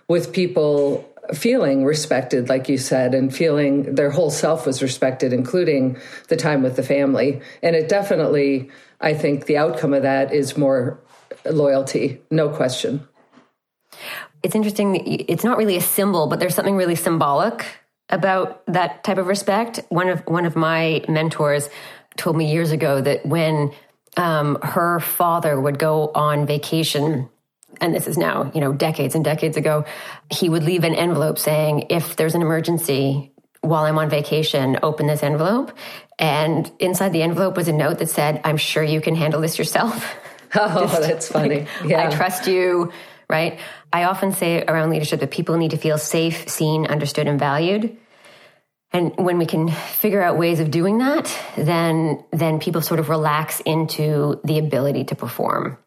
with 0.08 0.34
people 0.34 1.08
feeling 1.34 1.86
respected 1.86 2.50
like 2.50 2.68
you 2.68 2.78
said 2.78 3.14
and 3.14 3.34
feeling 3.36 3.96
their 3.96 4.10
whole 4.10 4.32
self 4.32 4.66
was 4.66 4.82
respected 4.82 5.32
including 5.32 5.96
the 6.28 6.36
time 6.36 6.64
with 6.64 6.76
the 6.76 6.84
family 6.84 7.40
and 7.62 7.76
it 7.76 7.88
definitely 7.88 8.70
i 9.04 9.14
think 9.14 9.46
the 9.46 9.58
outcome 9.58 9.94
of 9.94 10.02
that 10.02 10.34
is 10.34 10.58
more 10.58 11.00
loyalty 11.46 12.22
no 12.32 12.50
question 12.50 13.08
it's 14.42 14.56
interesting 14.56 14.96
it's 15.30 15.44
not 15.44 15.58
really 15.58 15.78
a 15.78 15.82
symbol 15.82 16.28
but 16.28 16.40
there's 16.40 16.56
something 16.56 16.76
really 16.76 16.96
symbolic 16.96 17.66
about 18.10 18.64
that 18.68 19.04
type 19.04 19.18
of 19.18 19.28
respect. 19.28 19.80
One 19.90 20.08
of 20.08 20.22
one 20.22 20.46
of 20.46 20.56
my 20.56 21.04
mentors 21.08 21.70
told 22.16 22.38
me 22.38 22.52
years 22.52 22.72
ago 22.72 23.02
that 23.02 23.26
when 23.26 23.72
um, 24.18 24.60
her 24.62 25.00
father 25.00 25.60
would 25.60 25.80
go 25.80 26.12
on 26.14 26.46
vacation, 26.46 27.30
and 27.82 27.94
this 27.94 28.08
is 28.08 28.18
now 28.18 28.52
you 28.54 28.62
know 28.62 28.72
decades 28.72 29.16
and 29.16 29.26
decades 29.26 29.58
ago, 29.58 29.86
he 30.32 30.48
would 30.48 30.64
leave 30.64 30.84
an 30.84 30.96
envelope 30.96 31.40
saying, 31.40 31.88
"If 31.90 32.16
there's 32.16 32.36
an 32.36 32.42
emergency." 32.42 33.32
While 33.62 33.86
I'm 33.86 33.98
on 33.98 34.10
vacation, 34.10 34.78
open 34.84 35.08
this 35.08 35.24
envelope. 35.24 35.72
And 36.20 36.72
inside 36.80 37.14
the 37.14 37.24
envelope 37.24 37.58
was 37.58 37.68
a 37.68 37.74
note 37.74 38.00
that 38.00 38.10
said, 38.10 38.42
I'm 38.44 38.58
sure 38.58 38.84
you 38.84 39.02
can 39.02 39.16
handle 39.16 39.42
this 39.42 39.58
yourself. 39.58 40.16
Oh, 40.56 40.82
Just, 40.88 41.02
that's 41.02 41.28
funny. 41.30 41.62
Like, 41.62 41.90
yeah. 41.90 42.08
I 42.08 42.16
trust 42.16 42.46
you 42.46 42.94
right? 43.34 43.60
I 43.92 44.04
often 44.04 44.32
say 44.32 44.64
around 44.64 44.92
leadership 44.92 45.20
that 45.22 45.32
people 45.32 45.58
need 45.58 45.72
to 45.72 45.78
feel 45.78 45.98
safe, 45.98 46.48
seen, 46.48 46.86
understood, 46.86 47.28
and 47.28 47.40
valued. 47.40 47.98
And 48.92 49.12
when 49.18 49.40
we 49.40 49.48
can 49.48 49.70
figure 49.70 50.22
out 50.22 50.38
ways 50.38 50.60
of 50.60 50.70
doing 50.70 51.00
that, 51.00 51.36
then 51.58 52.24
then 52.32 52.60
people 52.60 52.82
sort 52.82 53.00
of 53.00 53.10
relax 53.10 53.60
into 53.62 54.40
the 54.44 54.60
ability 54.60 55.06
to 55.06 55.16
perform. 55.16 55.80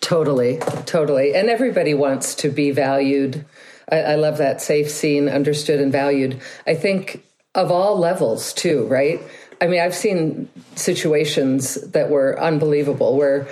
Totally, 0.00 0.58
totally. 0.86 1.34
And 1.34 1.50
everybody 1.50 1.92
wants 1.92 2.34
to 2.36 2.48
be 2.48 2.70
valued. 2.70 3.44
I, 3.90 3.98
I 3.98 4.14
love 4.14 4.38
that 4.38 4.62
safe, 4.62 4.90
seen, 4.90 5.28
understood, 5.28 5.80
and 5.80 5.92
valued. 5.92 6.40
I 6.66 6.74
think 6.74 7.24
of 7.54 7.70
all 7.70 7.98
levels 7.98 8.54
too, 8.54 8.86
right? 8.86 9.20
I 9.60 9.66
mean, 9.68 9.80
I've 9.80 9.94
seen 9.94 10.48
situations 10.74 11.74
that 11.92 12.10
were 12.10 12.38
unbelievable 12.40 13.16
where 13.16 13.48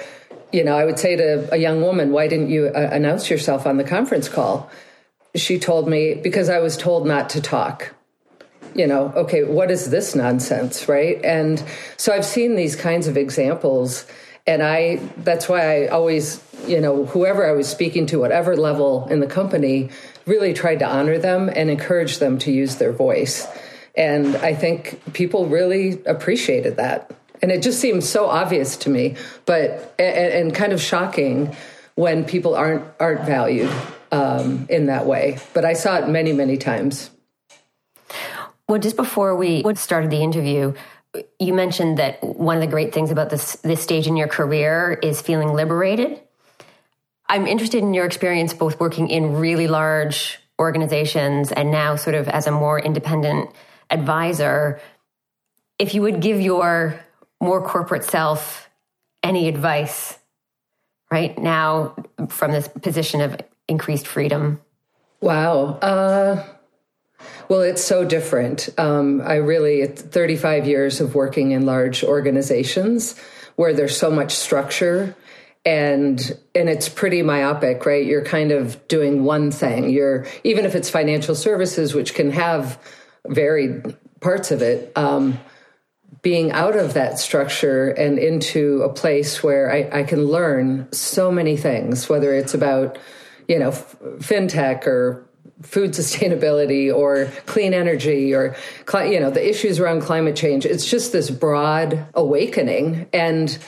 you 0.55 0.63
know, 0.63 0.77
I 0.77 0.85
would 0.85 1.01
say 1.01 1.17
to 1.17 1.53
a 1.53 1.57
young 1.57 1.83
woman, 1.83 2.13
why 2.13 2.29
didn't 2.29 2.49
you 2.49 2.67
uh, 2.67 2.89
announce 2.93 3.29
yourself 3.29 3.67
on 3.67 3.77
the 3.77 3.83
conference 3.83 4.29
call? 4.29 4.71
She 5.35 5.59
told 5.59 5.89
me, 5.89 6.15
because 6.15 6.49
I 6.49 6.61
was 6.61 6.77
told 6.77 7.09
not 7.09 7.31
to 7.31 7.41
talk. 7.41 7.93
You 8.73 8.87
know, 8.87 9.13
okay, 9.17 9.43
what 9.43 9.73
is 9.73 9.91
this 9.91 10.15
nonsense, 10.15 10.89
right? 10.89 11.21
And 11.25 11.61
so 11.97 12.13
I've 12.13 12.25
seen 12.25 12.55
these 12.55 12.77
kinds 12.77 13.09
of 13.09 13.17
examples. 13.17 14.07
And 14.47 14.63
I, 14.63 15.01
that's 15.19 15.49
why 15.49 15.87
I 15.87 15.89
always, 15.89 16.41
you 16.69 16.81
know, 16.81 17.05
whoever 17.07 17.45
I 17.45 17.53
was 17.53 17.69
speaking 17.69 18.07
to, 18.07 18.21
whatever 18.21 18.57
level 18.57 19.09
in 19.09 19.19
the 19.19 19.27
company, 19.27 19.91
really 20.25 20.55
tried 20.55 20.79
to 20.81 20.87
honor 20.87 21.19
them 21.19 21.51
and 21.53 21.69
encourage 21.69 22.19
them 22.19 22.39
to 22.39 22.53
use 22.53 22.77
their 22.77 22.93
voice. 22.93 23.49
And 23.97 24.37
I 24.37 24.55
think 24.55 25.01
people 25.13 25.47
really 25.47 26.03
appreciated 26.05 26.77
that 26.77 27.11
and 27.45 27.53
it 27.53 27.61
just 27.61 27.79
seems 27.79 28.09
so 28.09 28.25
obvious 28.25 28.79
to 28.79 28.89
me, 28.89 29.17
but 29.45 29.95
and, 29.99 30.33
and 30.33 30.55
kind 30.55 30.73
of 30.73 30.81
shocking 30.81 31.55
when 31.95 32.25
people 32.25 32.55
aren't 32.55 32.85
aren't 32.99 33.27
valued 33.27 33.71
um, 34.11 34.67
in 34.71 34.87
that 34.87 35.05
way. 35.05 35.37
But 35.53 35.67
I 35.67 35.75
saw 35.75 35.99
it 35.99 36.09
many 36.09 36.33
many 36.33 36.57
times. 36.57 37.11
Well, 38.67 38.79
just 38.79 38.97
before 38.97 39.37
we 39.37 39.63
started 39.75 40.11
the 40.11 40.23
interview, 40.23 40.73
you 41.39 41.53
mentioned 41.53 41.99
that 41.99 42.25
one 42.25 42.57
of 42.57 42.63
the 42.63 42.67
great 42.67 42.95
things 42.95 43.11
about 43.11 43.29
this 43.29 43.57
this 43.57 43.83
stage 43.83 44.07
in 44.07 44.17
your 44.17 44.29
career 44.29 44.99
is 45.03 45.21
feeling 45.21 45.53
liberated. 45.53 46.19
I'm 47.29 47.47
interested 47.47 47.83
in 47.83 47.93
your 47.93 48.07
experience 48.07 48.55
both 48.55 48.81
working 48.81 49.11
in 49.11 49.35
really 49.35 49.67
large 49.67 50.39
organizations 50.59 51.53
and 51.53 51.71
now 51.71 51.97
sort 51.97 52.15
of 52.15 52.27
as 52.29 52.47
a 52.47 52.53
more 52.53 52.81
independent 52.81 53.51
advisor. 53.91 54.81
If 55.79 55.95
you 55.95 56.03
would 56.03 56.21
give 56.21 56.41
your 56.41 57.01
more 57.41 57.63
corporate 57.63 58.05
self 58.05 58.69
any 59.23 59.49
advice 59.49 60.19
right 61.11 61.39
now 61.39 61.95
from 62.29 62.53
this 62.53 62.69
position 62.69 63.21
of 63.21 63.37
increased 63.69 64.07
freedom? 64.07 64.61
Wow. 65.21 65.79
Uh, 65.81 66.45
well, 67.49 67.63
it's 67.63 67.83
so 67.83 68.05
different. 68.05 68.69
Um, 68.79 69.23
I 69.23 69.37
really, 69.37 69.81
it's 69.81 70.03
35 70.03 70.67
years 70.67 71.01
of 71.01 71.15
working 71.15 71.53
in 71.53 71.67
large 71.67 72.05
organizations 72.05 73.19
where 73.57 73.73
there's 73.73 73.97
so 73.97 74.11
much 74.11 74.33
structure 74.33 75.17
and 75.67 76.39
and 76.55 76.69
it's 76.69 76.91
pretty 76.91 77.23
myopic 77.23 77.87
right 77.87 78.05
you're 78.05 78.25
kind 78.25 78.53
of 78.53 78.87
doing 78.87 79.25
one 79.25 79.51
thing 79.51 79.89
you're 79.89 80.27
even 80.43 80.67
if 80.67 80.75
it's 80.75 80.91
financial 80.91 81.35
services 81.35 81.95
which 81.95 82.13
can 82.13 82.31
have 82.31 82.79
varied 83.27 83.97
parts 84.21 84.51
of 84.51 84.63
it 84.63 84.93
um, 84.97 85.39
being 86.23 86.53
out 86.53 86.77
of 86.77 86.95
that 86.95 87.19
structure 87.19 87.91
and 87.91 88.19
into 88.19 88.83
a 88.83 88.93
place 88.93 89.43
where 89.43 89.71
I, 89.71 90.01
I, 90.01 90.03
can 90.05 90.25
learn 90.25 90.91
so 90.93 91.31
many 91.31 91.57
things 91.57 92.09
whether 92.09 92.35
it's 92.35 92.55
about 92.55 92.99
you 93.49 93.59
know 93.59 93.69
f- 93.69 93.97
fintech 94.19 94.87
or 94.87 95.29
food 95.63 95.91
sustainability 95.91 96.95
or 96.95 97.27
clean 97.47 97.75
energy 97.75 98.35
or 98.35 98.57
you 98.95 99.21
know 99.21 99.31
the 99.31 99.47
issues 99.47 99.79
around 99.79 100.01
climate 100.01 100.37
change 100.37 100.65
it's 100.65 100.89
just 100.89 101.13
this 101.13 101.31
broad 101.31 102.07
awakening 102.15 103.07
and 103.13 103.59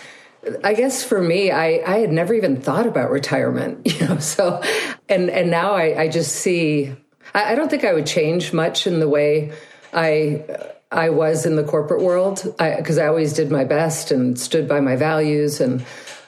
I 0.63 0.75
guess 0.75 1.03
for 1.03 1.21
me, 1.21 1.51
I, 1.51 1.83
I 1.87 1.99
had 1.99 2.13
never 2.13 2.33
even 2.35 2.61
thought 2.61 2.87
about 2.87 3.11
retirement, 3.11 3.81
you 4.01 4.07
know. 4.07 4.19
So, 4.19 4.63
and 5.09 5.31
and 5.31 5.51
now 5.51 5.73
I, 5.73 6.03
I 6.03 6.09
just 6.09 6.37
see. 6.37 6.95
I, 7.35 7.53
I 7.53 7.55
don't 7.55 7.69
think 7.71 7.85
I 7.85 7.93
would 7.93 8.07
change 8.07 8.53
much 8.53 8.87
in 8.87 9.01
the 9.01 9.09
way 9.09 9.53
I 9.93 10.45
I 10.91 11.11
was 11.11 11.47
in 11.47 11.57
the 11.57 11.65
corporate 11.65 12.03
world 12.03 12.43
because 12.59 12.99
I, 12.99 13.05
I, 13.05 13.09
always 13.09 13.33
did 13.33 13.51
my 13.51 13.65
best 13.65 14.13
and 14.13 14.39
stood 14.39 14.69
by 14.69 14.81
my 14.81 14.97
values 14.97 15.61
and. 15.61 15.85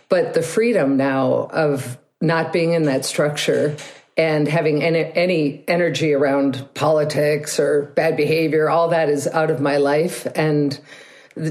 But 0.09 0.33
the 0.33 0.43
freedom 0.43 0.97
now 0.97 1.51
of 1.53 1.99
not 2.21 2.53
being 2.53 2.73
in 2.73 2.85
that 2.85 3.05
structure 3.05 3.77
and 4.17 4.49
having 4.49 4.83
any, 4.83 5.05
any 5.15 5.65
energy 5.69 6.13
around 6.13 6.67
politics 6.75 7.61
or 7.61 7.83
bad 7.95 8.17
behavior, 8.17 8.69
all 8.69 8.89
that 8.89 9.09
is 9.09 9.29
out 9.29 9.51
of 9.51 9.61
my 9.61 9.77
life, 9.77 10.27
and 10.35 10.79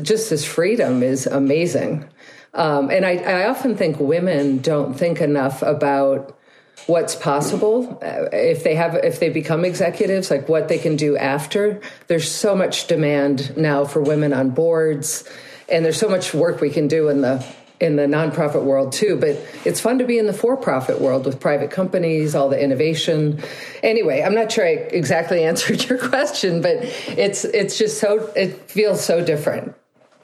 just 0.02 0.30
this 0.30 0.44
freedom 0.44 1.02
is 1.02 1.28
amazing. 1.28 2.06
Um, 2.54 2.90
and 2.90 3.06
I, 3.06 3.18
I 3.18 3.48
often 3.48 3.78
think 3.78 4.00
women 4.00 4.58
don't 4.58 4.94
think 4.96 5.22
enough 5.22 5.62
about 5.62 6.37
what's 6.86 7.16
possible 7.16 8.00
uh, 8.02 8.30
if 8.32 8.63
they 8.63 8.76
have 8.76 8.96
if 8.96 9.20
they 9.20 9.30
become 9.30 9.66
executives 9.66 10.30
like 10.32 10.48
what 10.48 10.68
they 10.68 10.78
can 10.78 10.96
do 10.96 11.18
after. 11.18 11.82
There's 12.08 12.32
so 12.32 12.56
much 12.56 12.88
demand 12.88 13.58
now 13.58 13.86
for 13.86 14.02
women 14.02 14.34
on 14.34 14.52
boards 14.52 15.24
and 15.70 15.84
there's 15.84 16.00
so 16.00 16.08
much 16.08 16.34
work 16.34 16.62
we 16.62 16.70
can 16.70 16.88
do 16.88 17.10
in 17.10 17.22
the 17.22 17.46
in 17.80 17.96
the 17.96 18.04
nonprofit 18.04 18.63
world 18.63 18.92
too 18.92 19.18
but 19.20 19.38
it's 19.66 19.80
fun 19.80 20.00
to 20.00 20.06
be 20.06 20.18
in 20.18 20.26
the 20.26 20.34
for-profit 20.34 21.00
world 21.00 21.26
with 21.26 21.40
private 21.40 21.70
companies 21.70 22.34
all 22.34 22.50
the 22.50 22.60
innovation. 22.60 23.42
Anyway 23.84 24.22
i'm 24.22 24.34
not 24.34 24.52
sure 24.52 24.66
i 24.66 24.72
exactly 24.72 25.44
answered 25.52 25.84
your 25.90 25.98
question 25.98 26.62
but 26.62 26.78
it's 27.18 27.44
it's 27.46 27.78
just 27.78 28.00
so 28.00 28.32
it 28.36 28.70
feels 28.72 29.04
so 29.04 29.24
different 29.24 29.76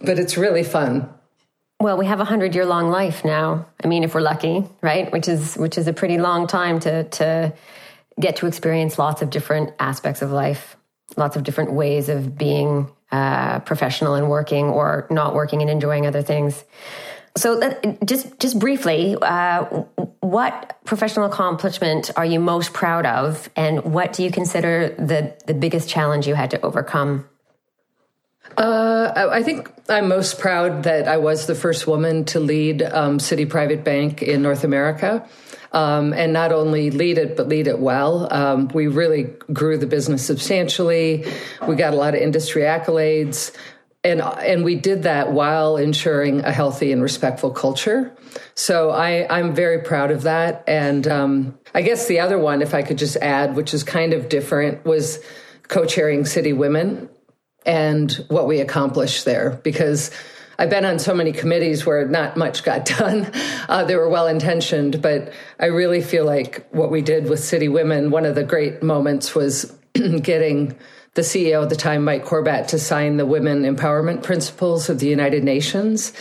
but 0.02 0.18
it's 0.18 0.38
really 0.38 0.64
fun 0.64 1.13
well, 1.84 1.98
we 1.98 2.06
have 2.06 2.22
a 2.22 2.26
hundred 2.26 2.56
year 2.56 2.66
long 2.66 2.90
life 2.90 3.26
now. 3.26 3.68
I 3.84 3.88
mean, 3.88 4.04
if 4.04 4.16
we're 4.16 4.22
lucky, 4.22 4.66
right? 4.82 5.12
Which 5.12 5.28
is 5.28 5.56
which 5.56 5.78
is 5.78 5.88
a 5.88 5.94
pretty 5.94 6.18
long 6.18 6.48
time 6.48 6.80
to 6.80 7.04
to 7.04 7.54
get 8.20 8.38
to 8.38 8.48
experience 8.48 8.98
lots 8.98 9.22
of 9.22 9.30
different 9.30 9.74
aspects 9.80 10.22
of 10.22 10.32
life, 10.32 10.78
lots 11.18 11.36
of 11.36 11.44
different 11.44 11.74
ways 11.74 12.08
of 12.08 12.38
being 12.38 12.90
uh, 13.12 13.60
professional 13.60 14.16
and 14.16 14.30
working, 14.30 14.66
or 14.66 15.06
not 15.12 15.36
working 15.36 15.62
and 15.62 15.70
enjoying 15.70 16.08
other 16.08 16.22
things. 16.22 16.64
So, 17.36 17.60
that, 17.60 18.06
just 18.06 18.40
just 18.40 18.60
briefly, 18.60 19.18
uh, 19.22 19.66
what 20.22 20.78
professional 20.86 21.26
accomplishment 21.26 22.12
are 22.16 22.26
you 22.26 22.40
most 22.40 22.74
proud 22.74 23.06
of, 23.06 23.50
and 23.58 23.84
what 23.84 24.14
do 24.14 24.24
you 24.24 24.32
consider 24.32 24.96
the 24.98 25.36
the 25.48 25.54
biggest 25.54 25.90
challenge 25.90 26.28
you 26.28 26.36
had 26.36 26.52
to 26.52 26.62
overcome? 26.62 27.28
Uh, 28.58 29.30
I 29.32 29.42
think 29.42 29.72
I'm 29.90 30.08
most 30.08 30.40
proud 30.40 30.84
that 30.84 31.08
I 31.08 31.18
was 31.18 31.48
the 31.48 31.56
first 31.56 31.88
woman 31.88 32.26
to 32.26 32.40
lead 32.40 32.84
um, 32.84 33.18
Citi 33.18 33.50
Private 33.50 33.84
Bank 33.84 34.22
in 34.22 34.42
North 34.42 34.64
America. 34.64 35.28
Um, 35.72 36.14
and 36.14 36.34
not 36.34 36.52
only 36.52 36.92
lead 36.92 37.18
it, 37.18 37.36
but 37.36 37.48
lead 37.48 37.66
it 37.66 37.80
well. 37.80 38.32
Um, 38.32 38.68
we 38.68 38.86
really 38.86 39.24
grew 39.52 39.76
the 39.76 39.88
business 39.88 40.24
substantially. 40.24 41.26
We 41.68 41.76
got 41.76 41.94
a 41.94 41.96
lot 41.96 42.14
of 42.14 42.22
industry 42.22 42.62
accolades. 42.62 43.56
And, 44.04 44.22
and 44.22 44.64
we 44.64 44.76
did 44.76 45.04
that 45.04 45.32
while 45.32 45.78
ensuring 45.78 46.42
a 46.42 46.52
healthy 46.52 46.92
and 46.92 47.02
respectful 47.02 47.50
culture. 47.50 48.16
So 48.54 48.92
I, 48.92 49.26
I'm 49.36 49.56
very 49.56 49.80
proud 49.80 50.12
of 50.12 50.24
that. 50.24 50.64
And 50.68 51.08
um, 51.08 51.58
I 51.74 51.82
guess 51.82 52.08
the 52.08 52.20
other 52.20 52.38
one, 52.38 52.62
if 52.62 52.76
I 52.76 52.84
could 52.84 53.00
just 53.00 53.16
add, 53.16 53.56
which 53.56 53.74
is 53.74 53.84
kind 53.84 54.14
of 54.14 54.30
different, 54.30 54.86
was 54.86 55.20
co 55.70 55.86
chairing 55.86 56.24
Citi 56.24 56.56
Women 56.56 57.10
and 57.66 58.12
what 58.30 58.48
we 58.48 58.60
accomplished 58.60 59.26
there 59.26 59.60
because 59.64 60.12
I've 60.58 60.70
been 60.70 60.86
on 60.86 61.00
so 61.00 61.14
many 61.14 61.32
committees 61.32 61.86
where 61.86 62.08
not 62.08 62.38
much 62.38 62.64
got 62.64 62.86
done. 63.00 63.32
Uh, 63.68 63.84
they 63.84 63.96
were 63.96 64.10
well 64.10 64.28
intentioned, 64.28 65.02
but 65.02 65.34
I 65.60 65.68
really 65.68 66.02
feel 66.02 66.26
like 66.26 66.68
what 66.72 66.92
we 66.92 67.02
did 67.02 67.30
with 67.30 67.40
Citi 67.40 67.72
Women, 67.72 68.12
one 68.12 68.26
of 68.26 68.36
the 68.36 68.44
great 68.44 68.84
moments 68.84 69.34
was 69.34 69.74
getting 69.94 70.78
the 71.16 71.22
CEO 71.22 71.64
at 71.64 71.70
the 71.70 71.76
time, 71.76 72.04
Mike 72.04 72.26
Corbat, 72.26 72.68
to 72.68 72.80
sign 72.80 73.18
the 73.18 73.26
Women 73.26 73.64
Empowerment 73.64 74.24
Principles 74.24 74.90
of 74.90 75.00
the 75.00 75.08
United 75.08 75.44
Nations. 75.44 76.12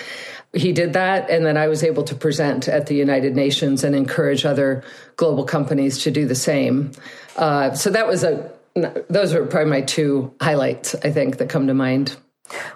He 0.52 0.72
did 0.72 0.92
that, 0.92 1.30
and 1.30 1.46
then 1.46 1.56
I 1.56 1.68
was 1.68 1.82
able 1.82 2.02
to 2.04 2.14
present 2.14 2.68
at 2.68 2.86
the 2.86 2.94
United 2.94 3.34
Nations 3.34 3.84
and 3.84 3.96
encourage 3.96 4.44
other 4.44 4.84
global 5.16 5.44
companies 5.44 6.02
to 6.02 6.10
do 6.10 6.26
the 6.26 6.34
same. 6.34 6.92
Uh, 7.36 7.72
so 7.72 7.88
that 7.88 8.06
was 8.06 8.22
a 8.22 8.52
those 8.74 9.34
are 9.34 9.44
probably 9.46 9.70
my 9.70 9.80
two 9.82 10.34
highlights, 10.40 10.94
I 10.94 11.10
think, 11.10 11.38
that 11.38 11.48
come 11.48 11.66
to 11.66 11.74
mind. 11.74 12.16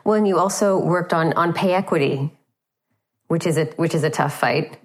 Well, 0.05 0.15
and 0.15 0.27
you 0.27 0.39
also 0.39 0.79
worked 0.79 1.13
on 1.13 1.33
on 1.35 1.53
pay 1.53 1.75
equity, 1.75 2.31
which 3.29 3.47
is 3.47 3.57
a 3.57 3.67
which 3.77 3.95
is 3.95 4.05
a 4.05 4.11
tough 4.11 4.39
fight. 4.39 4.79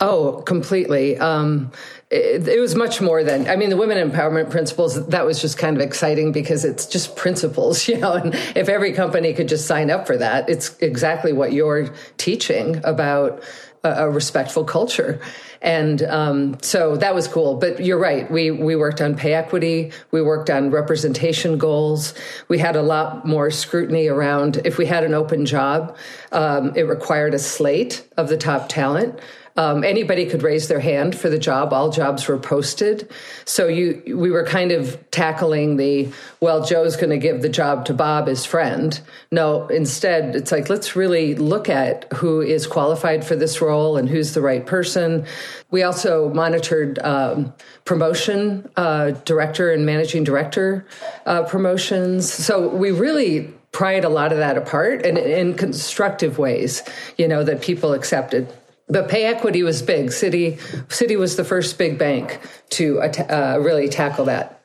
Oh, 0.00 0.42
completely. 0.46 1.18
Um, 1.18 1.70
it, 2.10 2.48
it, 2.48 2.60
was 2.60 2.74
much 2.74 3.00
more 3.02 3.22
than, 3.22 3.46
I 3.46 3.56
mean, 3.56 3.68
the 3.68 3.76
women 3.76 3.98
empowerment 4.10 4.50
principles, 4.50 5.06
that 5.08 5.26
was 5.26 5.40
just 5.40 5.58
kind 5.58 5.76
of 5.76 5.82
exciting 5.82 6.32
because 6.32 6.64
it's 6.64 6.86
just 6.86 7.14
principles, 7.14 7.86
you 7.88 7.98
know, 7.98 8.14
and 8.14 8.34
if 8.56 8.68
every 8.70 8.92
company 8.94 9.34
could 9.34 9.48
just 9.48 9.66
sign 9.66 9.90
up 9.90 10.06
for 10.06 10.16
that, 10.16 10.48
it's 10.48 10.76
exactly 10.78 11.32
what 11.32 11.52
you're 11.52 11.92
teaching 12.16 12.80
about 12.84 13.42
a, 13.86 14.06
a 14.06 14.10
respectful 14.10 14.64
culture. 14.64 15.20
And 15.62 16.02
um, 16.02 16.58
so 16.62 16.96
that 16.96 17.14
was 17.14 17.28
cool. 17.28 17.56
But 17.56 17.84
you're 17.84 17.98
right. 17.98 18.30
We 18.30 18.50
we 18.50 18.76
worked 18.76 19.00
on 19.00 19.16
pay 19.16 19.34
equity. 19.34 19.92
We 20.10 20.22
worked 20.22 20.50
on 20.50 20.70
representation 20.70 21.58
goals. 21.58 22.14
We 22.48 22.58
had 22.58 22.76
a 22.76 22.82
lot 22.82 23.26
more 23.26 23.50
scrutiny 23.50 24.06
around 24.08 24.60
if 24.64 24.78
we 24.78 24.86
had 24.86 25.02
an 25.04 25.14
open 25.14 25.46
job. 25.46 25.96
Um, 26.32 26.72
it 26.76 26.82
required 26.82 27.34
a 27.34 27.38
slate 27.38 28.06
of 28.16 28.28
the 28.28 28.36
top 28.36 28.68
talent. 28.68 29.18
Um, 29.56 29.84
anybody 29.84 30.26
could 30.26 30.42
raise 30.42 30.68
their 30.68 30.80
hand 30.80 31.18
for 31.18 31.30
the 31.30 31.38
job. 31.38 31.72
All 31.72 31.90
jobs 31.90 32.28
were 32.28 32.38
posted. 32.38 33.10
So 33.44 33.68
you, 33.68 34.02
we 34.16 34.30
were 34.30 34.44
kind 34.44 34.72
of 34.72 34.98
tackling 35.10 35.76
the, 35.76 36.12
well, 36.40 36.64
Joe's 36.64 36.96
going 36.96 37.10
to 37.10 37.18
give 37.18 37.42
the 37.42 37.48
job 37.48 37.86
to 37.86 37.94
Bob, 37.94 38.26
his 38.26 38.44
friend. 38.44 39.00
No, 39.30 39.66
instead, 39.68 40.36
it's 40.36 40.52
like, 40.52 40.68
let's 40.68 40.94
really 40.94 41.34
look 41.34 41.68
at 41.68 42.10
who 42.12 42.40
is 42.40 42.66
qualified 42.66 43.24
for 43.24 43.34
this 43.34 43.60
role 43.60 43.96
and 43.96 44.08
who's 44.08 44.34
the 44.34 44.42
right 44.42 44.64
person. 44.64 45.24
We 45.70 45.82
also 45.82 46.32
monitored 46.34 46.98
um, 47.00 47.54
promotion, 47.84 48.68
uh, 48.76 49.12
director 49.24 49.72
and 49.72 49.86
managing 49.86 50.24
director 50.24 50.86
uh, 51.24 51.44
promotions. 51.44 52.30
So 52.30 52.68
we 52.68 52.90
really 52.90 53.52
pried 53.72 54.04
a 54.04 54.08
lot 54.08 54.32
of 54.32 54.38
that 54.38 54.56
apart 54.56 55.04
and 55.04 55.18
in 55.18 55.54
constructive 55.54 56.38
ways, 56.38 56.82
you 57.18 57.28
know, 57.28 57.44
that 57.44 57.60
people 57.60 57.92
accepted. 57.92 58.52
But 58.88 59.08
pay 59.08 59.24
equity 59.24 59.62
was 59.62 59.82
big. 59.82 60.08
Citi 60.08 60.58
Citi 60.88 61.18
was 61.18 61.36
the 61.36 61.44
first 61.44 61.76
big 61.78 61.98
bank 61.98 62.40
to 62.70 63.00
uh, 63.00 63.58
really 63.60 63.88
tackle 63.88 64.26
that. 64.26 64.56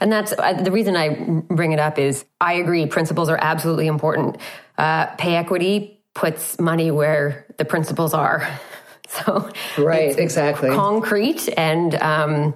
And 0.00 0.10
that's 0.10 0.32
uh, 0.32 0.54
the 0.54 0.70
reason 0.70 0.96
I 0.96 1.42
bring 1.48 1.72
it 1.72 1.78
up 1.78 1.98
is 1.98 2.24
I 2.40 2.54
agree 2.54 2.86
principles 2.86 3.28
are 3.28 3.38
absolutely 3.40 3.86
important. 3.86 4.38
Uh, 4.76 5.06
pay 5.16 5.36
equity 5.36 6.00
puts 6.14 6.58
money 6.58 6.90
where 6.90 7.46
the 7.58 7.64
principles 7.64 8.14
are. 8.14 8.48
So 9.06 9.48
right, 9.78 10.18
exactly, 10.18 10.70
concrete 10.70 11.48
and 11.56 11.94
um, 11.94 12.54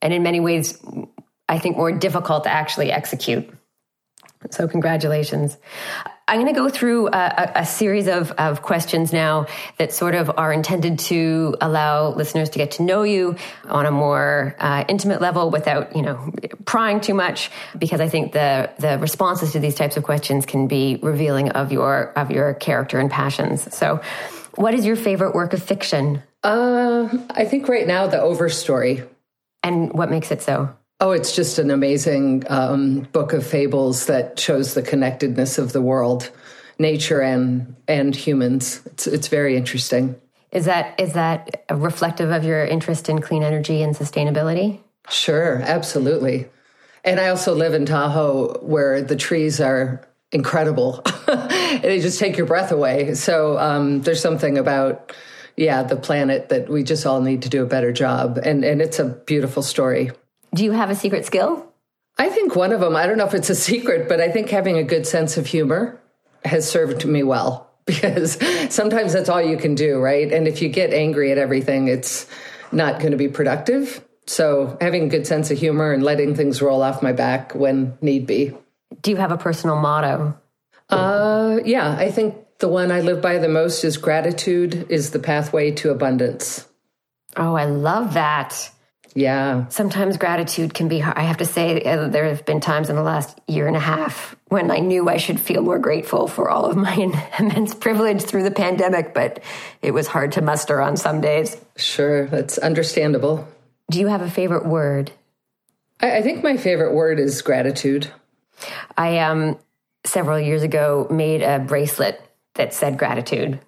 and 0.00 0.12
in 0.12 0.22
many 0.22 0.38
ways, 0.38 0.78
I 1.48 1.58
think 1.58 1.76
more 1.76 1.90
difficult 1.90 2.44
to 2.44 2.50
actually 2.50 2.92
execute. 2.92 3.52
So 4.50 4.68
congratulations. 4.68 5.56
I'm 6.28 6.40
going 6.40 6.54
to 6.54 6.60
go 6.60 6.68
through 6.68 7.08
a, 7.08 7.52
a, 7.56 7.66
series 7.66 8.06
of, 8.06 8.32
of 8.32 8.60
questions 8.60 9.14
now 9.14 9.46
that 9.78 9.94
sort 9.94 10.14
of 10.14 10.30
are 10.36 10.52
intended 10.52 10.98
to 11.10 11.56
allow 11.62 12.10
listeners 12.10 12.50
to 12.50 12.58
get 12.58 12.72
to 12.72 12.82
know 12.82 13.02
you 13.02 13.36
on 13.64 13.86
a 13.86 13.90
more 13.90 14.54
uh, 14.58 14.84
intimate 14.88 15.22
level 15.22 15.50
without, 15.50 15.96
you 15.96 16.02
know, 16.02 16.30
prying 16.66 17.00
too 17.00 17.14
much. 17.14 17.50
Because 17.78 18.02
I 18.02 18.10
think 18.10 18.32
the 18.32 18.70
the 18.78 18.98
responses 18.98 19.52
to 19.52 19.58
these 19.58 19.74
types 19.74 19.96
of 19.96 20.02
questions 20.02 20.44
can 20.44 20.68
be 20.68 20.98
revealing 21.02 21.50
of 21.50 21.72
your 21.72 22.12
of 22.14 22.30
your 22.30 22.52
character 22.52 22.98
and 22.98 23.10
passions. 23.10 23.74
So, 23.74 24.02
what 24.54 24.74
is 24.74 24.84
your 24.84 24.96
favorite 24.96 25.34
work 25.34 25.54
of 25.54 25.62
fiction? 25.62 26.22
Uh, 26.42 27.08
I 27.30 27.46
think 27.46 27.68
right 27.68 27.86
now 27.86 28.06
the 28.06 28.18
Overstory. 28.18 29.08
And 29.62 29.92
what 29.92 30.10
makes 30.10 30.30
it 30.30 30.42
so? 30.42 30.74
Oh, 31.00 31.12
it's 31.12 31.34
just 31.34 31.58
an 31.58 31.70
amazing 31.70 32.42
um, 32.48 33.00
book 33.12 33.32
of 33.32 33.46
fables 33.46 34.06
that 34.06 34.38
shows 34.40 34.74
the 34.74 34.82
connectedness 34.82 35.56
of 35.56 35.72
the 35.72 35.80
world, 35.80 36.30
nature 36.78 37.20
and 37.20 37.76
and 37.86 38.16
humans. 38.16 38.82
It's 38.86 39.06
it's 39.06 39.28
very 39.28 39.56
interesting. 39.56 40.20
Is 40.50 40.64
that 40.64 40.98
is 40.98 41.12
that 41.12 41.64
reflective 41.70 42.30
of 42.30 42.44
your 42.44 42.64
interest 42.64 43.08
in 43.08 43.20
clean 43.20 43.44
energy 43.44 43.82
and 43.82 43.94
sustainability? 43.94 44.80
Sure, 45.08 45.60
absolutely. 45.62 46.48
And 47.04 47.20
I 47.20 47.28
also 47.28 47.54
live 47.54 47.74
in 47.74 47.86
Tahoe 47.86 48.58
where 48.60 49.00
the 49.00 49.16
trees 49.16 49.60
are 49.60 50.04
incredible. 50.32 51.02
they 51.26 52.00
just 52.02 52.18
take 52.18 52.36
your 52.36 52.46
breath 52.46 52.72
away. 52.72 53.14
So 53.14 53.56
um, 53.58 54.02
there's 54.02 54.20
something 54.20 54.58
about 54.58 55.12
yeah, 55.56 55.82
the 55.82 55.96
planet 55.96 56.48
that 56.50 56.68
we 56.68 56.82
just 56.82 57.06
all 57.06 57.20
need 57.20 57.42
to 57.42 57.48
do 57.48 57.62
a 57.62 57.66
better 57.66 57.92
job. 57.92 58.38
And 58.42 58.64
and 58.64 58.82
it's 58.82 58.98
a 58.98 59.04
beautiful 59.04 59.62
story. 59.62 60.10
Do 60.54 60.64
you 60.64 60.72
have 60.72 60.90
a 60.90 60.94
secret 60.94 61.26
skill? 61.26 61.72
I 62.18 62.28
think 62.28 62.56
one 62.56 62.72
of 62.72 62.80
them, 62.80 62.96
I 62.96 63.06
don't 63.06 63.16
know 63.16 63.26
if 63.26 63.34
it's 63.34 63.50
a 63.50 63.54
secret, 63.54 64.08
but 64.08 64.20
I 64.20 64.30
think 64.30 64.50
having 64.50 64.76
a 64.76 64.82
good 64.82 65.06
sense 65.06 65.36
of 65.36 65.46
humor 65.46 66.00
has 66.44 66.68
served 66.68 67.04
me 67.04 67.22
well 67.22 67.70
because 67.86 68.38
sometimes 68.72 69.12
that's 69.12 69.28
all 69.28 69.42
you 69.42 69.56
can 69.56 69.74
do, 69.74 69.98
right? 69.98 70.32
And 70.32 70.48
if 70.48 70.60
you 70.60 70.68
get 70.68 70.92
angry 70.92 71.32
at 71.32 71.38
everything, 71.38 71.88
it's 71.88 72.26
not 72.72 72.98
going 72.98 73.12
to 73.12 73.16
be 73.16 73.28
productive. 73.28 74.04
So 74.26 74.76
having 74.80 75.04
a 75.04 75.08
good 75.08 75.26
sense 75.26 75.50
of 75.50 75.58
humor 75.58 75.92
and 75.92 76.02
letting 76.02 76.34
things 76.34 76.60
roll 76.60 76.82
off 76.82 77.02
my 77.02 77.12
back 77.12 77.54
when 77.54 77.96
need 78.02 78.26
be. 78.26 78.54
Do 79.00 79.10
you 79.10 79.16
have 79.16 79.32
a 79.32 79.38
personal 79.38 79.76
motto? 79.76 80.38
Uh, 80.90 81.60
yeah, 81.64 81.96
I 81.98 82.10
think 82.10 82.34
the 82.58 82.68
one 82.68 82.90
I 82.90 83.00
live 83.00 83.22
by 83.22 83.38
the 83.38 83.48
most 83.48 83.84
is 83.84 83.96
gratitude 83.96 84.86
is 84.90 85.10
the 85.10 85.18
pathway 85.18 85.70
to 85.72 85.90
abundance. 85.90 86.66
Oh, 87.36 87.54
I 87.54 87.66
love 87.66 88.14
that. 88.14 88.70
Yeah. 89.14 89.68
Sometimes 89.68 90.16
gratitude 90.16 90.74
can 90.74 90.88
be 90.88 90.98
hard. 90.98 91.16
I 91.16 91.22
have 91.22 91.38
to 91.38 91.44
say, 91.44 91.82
uh, 91.82 92.08
there 92.08 92.24
have 92.24 92.44
been 92.44 92.60
times 92.60 92.90
in 92.90 92.96
the 92.96 93.02
last 93.02 93.40
year 93.46 93.66
and 93.66 93.76
a 93.76 93.80
half 93.80 94.36
when 94.48 94.70
I 94.70 94.78
knew 94.78 95.08
I 95.08 95.16
should 95.16 95.40
feel 95.40 95.62
more 95.62 95.78
grateful 95.78 96.28
for 96.28 96.50
all 96.50 96.66
of 96.66 96.76
my 96.76 96.94
immense 97.38 97.74
privilege 97.74 98.22
through 98.22 98.44
the 98.44 98.50
pandemic, 98.50 99.14
but 99.14 99.42
it 99.82 99.92
was 99.92 100.06
hard 100.06 100.32
to 100.32 100.42
muster 100.42 100.80
on 100.80 100.96
some 100.96 101.20
days. 101.20 101.56
Sure, 101.76 102.26
that's 102.26 102.58
understandable. 102.58 103.46
Do 103.90 104.00
you 104.00 104.08
have 104.08 104.22
a 104.22 104.30
favorite 104.30 104.66
word? 104.66 105.10
I, 106.00 106.18
I 106.18 106.22
think 106.22 106.42
my 106.42 106.56
favorite 106.56 106.94
word 106.94 107.18
is 107.18 107.42
gratitude. 107.42 108.10
I 108.96 109.18
um 109.18 109.58
several 110.04 110.38
years 110.38 110.62
ago 110.62 111.06
made 111.10 111.42
a 111.42 111.58
bracelet 111.58 112.20
that 112.54 112.74
said 112.74 112.98
gratitude 112.98 113.60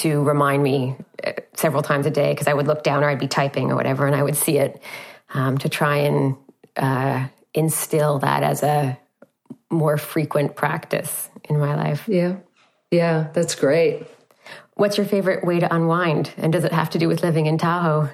to 0.00 0.22
remind 0.22 0.62
me 0.62 0.96
uh, 1.24 1.32
several 1.54 1.82
times 1.82 2.06
a 2.06 2.10
day 2.10 2.32
because 2.32 2.46
I 2.46 2.54
would 2.54 2.66
look 2.66 2.82
down 2.82 3.04
or 3.04 3.08
I'd 3.08 3.18
be 3.18 3.28
typing 3.28 3.70
or 3.70 3.76
whatever 3.76 4.06
and 4.06 4.16
I 4.16 4.22
would 4.22 4.36
see 4.36 4.58
it 4.58 4.82
um, 5.34 5.58
to 5.58 5.68
try 5.68 5.98
and 5.98 6.36
uh, 6.76 7.26
instill 7.54 8.18
that 8.20 8.42
as 8.42 8.62
a 8.62 8.98
more 9.70 9.98
frequent 9.98 10.56
practice 10.56 11.28
in 11.48 11.58
my 11.58 11.74
life. 11.74 12.04
Yeah. 12.08 12.36
Yeah, 12.90 13.28
that's 13.32 13.54
great. 13.54 14.06
What's 14.74 14.96
your 14.96 15.06
favorite 15.06 15.44
way 15.44 15.60
to 15.60 15.72
unwind? 15.72 16.32
And 16.36 16.52
does 16.52 16.64
it 16.64 16.72
have 16.72 16.90
to 16.90 16.98
do 16.98 17.06
with 17.06 17.22
living 17.22 17.46
in 17.46 17.58
Tahoe? 17.58 18.10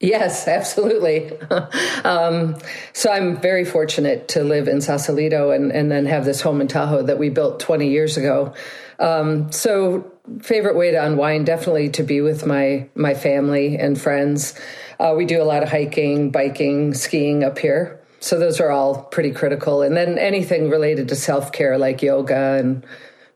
Yes, 0.00 0.46
absolutely. 0.46 1.32
um, 2.04 2.56
so 2.92 3.10
I'm 3.10 3.40
very 3.40 3.64
fortunate 3.64 4.28
to 4.28 4.44
live 4.44 4.68
in 4.68 4.80
Sausalito 4.80 5.50
and, 5.50 5.72
and 5.72 5.90
then 5.90 6.06
have 6.06 6.24
this 6.24 6.40
home 6.40 6.60
in 6.60 6.68
Tahoe 6.68 7.02
that 7.02 7.18
we 7.18 7.30
built 7.30 7.58
20 7.58 7.88
years 7.88 8.16
ago. 8.16 8.54
Um, 9.00 9.50
so 9.50 10.12
favorite 10.42 10.76
way 10.76 10.90
to 10.90 11.04
unwind 11.04 11.46
definitely 11.46 11.90
to 11.90 12.02
be 12.02 12.20
with 12.20 12.46
my 12.46 12.88
my 12.94 13.14
family 13.14 13.76
and 13.76 14.00
friends. 14.00 14.58
Uh, 14.98 15.14
we 15.16 15.24
do 15.24 15.40
a 15.40 15.44
lot 15.44 15.62
of 15.62 15.68
hiking, 15.68 16.30
biking, 16.30 16.94
skiing 16.94 17.44
up 17.44 17.58
here. 17.58 18.00
So 18.20 18.38
those 18.38 18.60
are 18.60 18.70
all 18.70 19.04
pretty 19.04 19.30
critical. 19.30 19.82
And 19.82 19.96
then 19.96 20.18
anything 20.18 20.70
related 20.70 21.08
to 21.08 21.16
self 21.16 21.52
care 21.52 21.78
like 21.78 22.02
yoga 22.02 22.58
and 22.58 22.84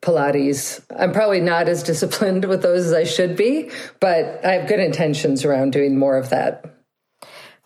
Pilates. 0.02 0.85
I'm 0.94 1.12
probably 1.12 1.40
not 1.40 1.68
as 1.68 1.83
disciplined 1.85 2.44
with 2.44 2.62
those 2.62 2.87
as 2.87 2.92
I 2.92 3.05
should 3.05 3.37
be, 3.37 3.70
but 4.00 4.44
I 4.44 4.52
have 4.55 4.68
good 4.68 4.81
intentions 4.81 5.44
around 5.44 5.72
doing 5.72 5.98
more 5.98 6.16
of 6.16 6.31
that. 6.31 6.64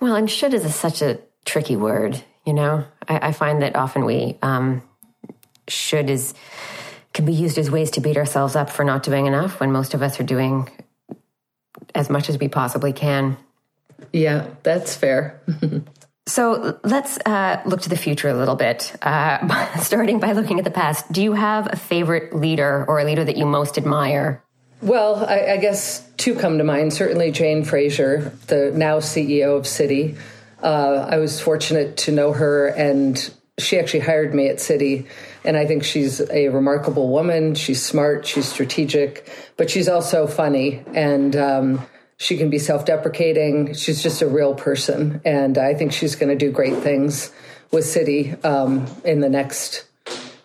Well, 0.01 0.15
and 0.15 0.31
should 0.31 0.53
is 0.53 0.65
a, 0.65 0.71
such 0.71 1.01
a 1.01 1.19
tricky 1.47 1.77
word, 1.77 2.23
you 2.45 2.53
know? 2.53 2.85
I, 3.09 3.29
I 3.29 3.33
find 3.33 3.63
that 3.63 3.75
often 3.75 4.05
we, 4.05 4.37
um, 4.43 4.83
should 5.69 6.11
is, 6.11 6.35
can 7.17 7.25
be 7.25 7.33
used 7.33 7.59
as 7.59 7.71
ways 7.71 7.91
to 7.93 8.01
beat 8.01 8.17
ourselves 8.17 8.55
up 8.55 8.71
for 8.71 8.85
not 8.85 9.03
doing 9.03 9.27
enough 9.27 9.59
when 9.59 9.73
most 9.73 9.95
of 9.95 10.03
us 10.03 10.21
are 10.21 10.25
doing 10.25 10.69
as 11.95 12.09
much 12.09 12.29
as 12.29 12.39
we 12.39 12.47
possibly 12.47 12.93
can. 12.93 13.37
Yeah, 14.13 14.47
that's 14.63 14.95
fair. 14.95 15.41
So 16.29 16.81
let's 16.83 17.19
uh, 17.25 17.63
look 17.67 17.83
to 17.83 17.89
the 17.89 17.97
future 17.97 18.29
a 18.29 18.35
little 18.35 18.57
bit, 18.57 18.93
uh, 19.01 19.79
starting 19.81 20.19
by 20.19 20.33
looking 20.33 20.59
at 20.59 20.65
the 20.65 20.73
past. 20.73 21.11
Do 21.13 21.23
you 21.23 21.35
have 21.35 21.73
a 21.73 21.77
favorite 21.77 22.35
leader 22.35 22.85
or 22.89 22.99
a 22.99 23.05
leader 23.05 23.23
that 23.23 23.37
you 23.37 23.47
most 23.47 23.79
admire? 23.79 24.43
Well, 24.83 25.25
I, 25.25 25.53
I 25.53 25.57
guess 25.59 26.05
two 26.17 26.35
come 26.35 26.59
to 26.59 26.65
mind. 26.65 26.93
Certainly, 26.93 27.31
Jane 27.31 27.63
Fraser, 27.63 28.33
the 28.49 28.73
now 28.75 28.99
CEO 28.99 29.57
of 29.57 29.67
Citi. 29.67 30.19
Uh, 30.61 31.07
I 31.09 31.19
was 31.19 31.41
fortunate 31.41 31.97
to 31.99 32.11
know 32.11 32.33
her, 32.33 32.67
and 32.67 33.17
she 33.59 33.79
actually 33.79 34.01
hired 34.01 34.35
me 34.35 34.49
at 34.49 34.57
Citi, 34.57 35.07
And 35.45 35.57
I 35.57 35.67
think 35.67 35.85
she's 35.85 36.21
a 36.31 36.49
remarkable 36.49 37.09
woman. 37.09 37.55
She's 37.55 37.83
smart, 37.83 38.27
she's 38.27 38.47
strategic, 38.47 39.31
but 39.57 39.71
she's 39.71 39.89
also 39.89 40.27
funny. 40.27 40.83
And 40.95 41.35
um, 41.37 41.87
she 42.19 42.37
can 42.37 42.51
be 42.51 42.59
self 42.59 42.85
deprecating. 42.85 43.75
She's 43.75 44.03
just 44.03 44.21
a 44.21 44.27
real 44.27 44.55
person. 44.55 45.23
And 45.25 45.57
I 45.57 45.75
think 45.75 45.93
she's 45.93 46.17
going 46.17 46.29
to 46.29 46.37
do 46.37 46.53
great 46.53 46.77
things 46.83 47.33
with 47.71 47.85
Citi 47.85 48.43
um, 48.45 48.87
in 49.05 49.21
the 49.21 49.31
next, 49.31 49.85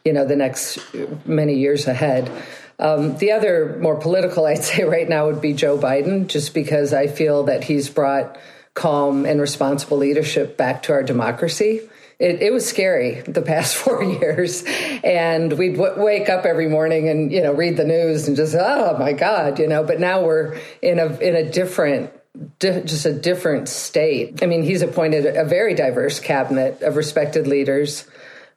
you 0.06 0.14
know, 0.14 0.26
the 0.26 0.36
next 0.36 0.80
many 1.26 1.56
years 1.56 1.88
ahead. 1.88 2.32
Um, 2.80 3.18
the 3.18 3.34
other 3.34 3.78
more 3.82 3.98
political, 3.98 4.46
I'd 4.48 4.64
say 4.64 4.84
right 4.84 5.08
now, 5.08 5.28
would 5.28 5.42
be 5.42 5.54
Joe 5.54 5.78
Biden, 5.78 6.28
just 6.28 6.54
because 6.54 6.94
I 6.94 7.08
feel 7.08 7.44
that 7.44 7.66
he's 7.66 7.90
brought 7.90 8.40
calm 8.74 9.26
and 9.26 9.42
responsible 9.42 9.98
leadership 9.98 10.56
back 10.56 10.84
to 10.84 10.94
our 10.94 11.04
democracy 11.04 11.82
it, 12.22 12.42
it 12.42 12.54
was 12.54 12.68
scary 12.68 13.22
the 13.22 13.42
past 13.42 13.76
four 13.84 14.04
years. 14.04 14.64
And 15.04 15.54
we'd 15.54 15.76
w- 15.76 16.02
wake 16.02 16.30
up 16.30 16.46
every 16.46 16.70
morning 16.70 17.10
and, 17.10 17.32
you 17.32 17.42
know, 17.42 17.54
read 17.54 17.78
the 17.78 17.84
news 17.84 18.28
and 18.28 18.38
just, 18.38 18.56
oh 18.56 18.96
my 19.00 19.14
God, 19.14 19.60
you 19.60 19.68
know, 19.68 19.84
but 19.84 20.00
now 20.00 20.24
we're 20.24 20.60
in 20.82 21.00
a, 21.00 21.18
in 21.18 21.36
a 21.36 21.50
different 21.50 22.12
just 22.60 23.06
a 23.06 23.12
different 23.12 23.68
state. 23.68 24.42
I 24.42 24.46
mean, 24.46 24.64
he's 24.64 24.82
appointed 24.82 25.26
a 25.26 25.44
very 25.44 25.74
diverse 25.74 26.22
cabinet 26.22 26.82
of 26.82 26.96
respected 26.96 27.46
leaders 27.46 28.08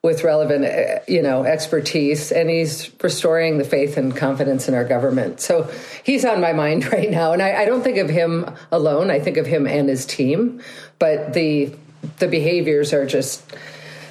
with 0.01 0.23
relevant, 0.23 0.65
uh, 0.65 1.01
you 1.09 1.23
know, 1.23 1.45
expertise, 1.45 2.31
and 2.31 2.49
he's 2.49 2.91
restoring 3.03 3.59
the 3.59 3.65
faith 3.65 3.97
and 3.97 4.15
confidence 4.15 4.69
in 4.69 4.75
our 4.75 4.85
government. 4.85 5.41
So 5.41 5.69
he's 6.05 6.25
on 6.25 6.41
my 6.41 6.53
mind 6.53 6.87
right 6.93 7.11
now, 7.11 7.33
and 7.33 7.43
I, 7.43 7.63
I 7.63 7.65
don't 7.65 7.83
think 7.83 7.97
of 7.97 8.09
him 8.09 8.49
alone. 8.71 9.11
I 9.11 9.19
think 9.19 9.39
of 9.39 9.47
him 9.47 9.67
and 9.67 9.89
his 9.89 10.07
team, 10.07 10.61
but 11.01 11.33
the 11.33 11.75
the 12.19 12.29
behaviors 12.29 12.93
are 12.93 13.07
just 13.07 13.43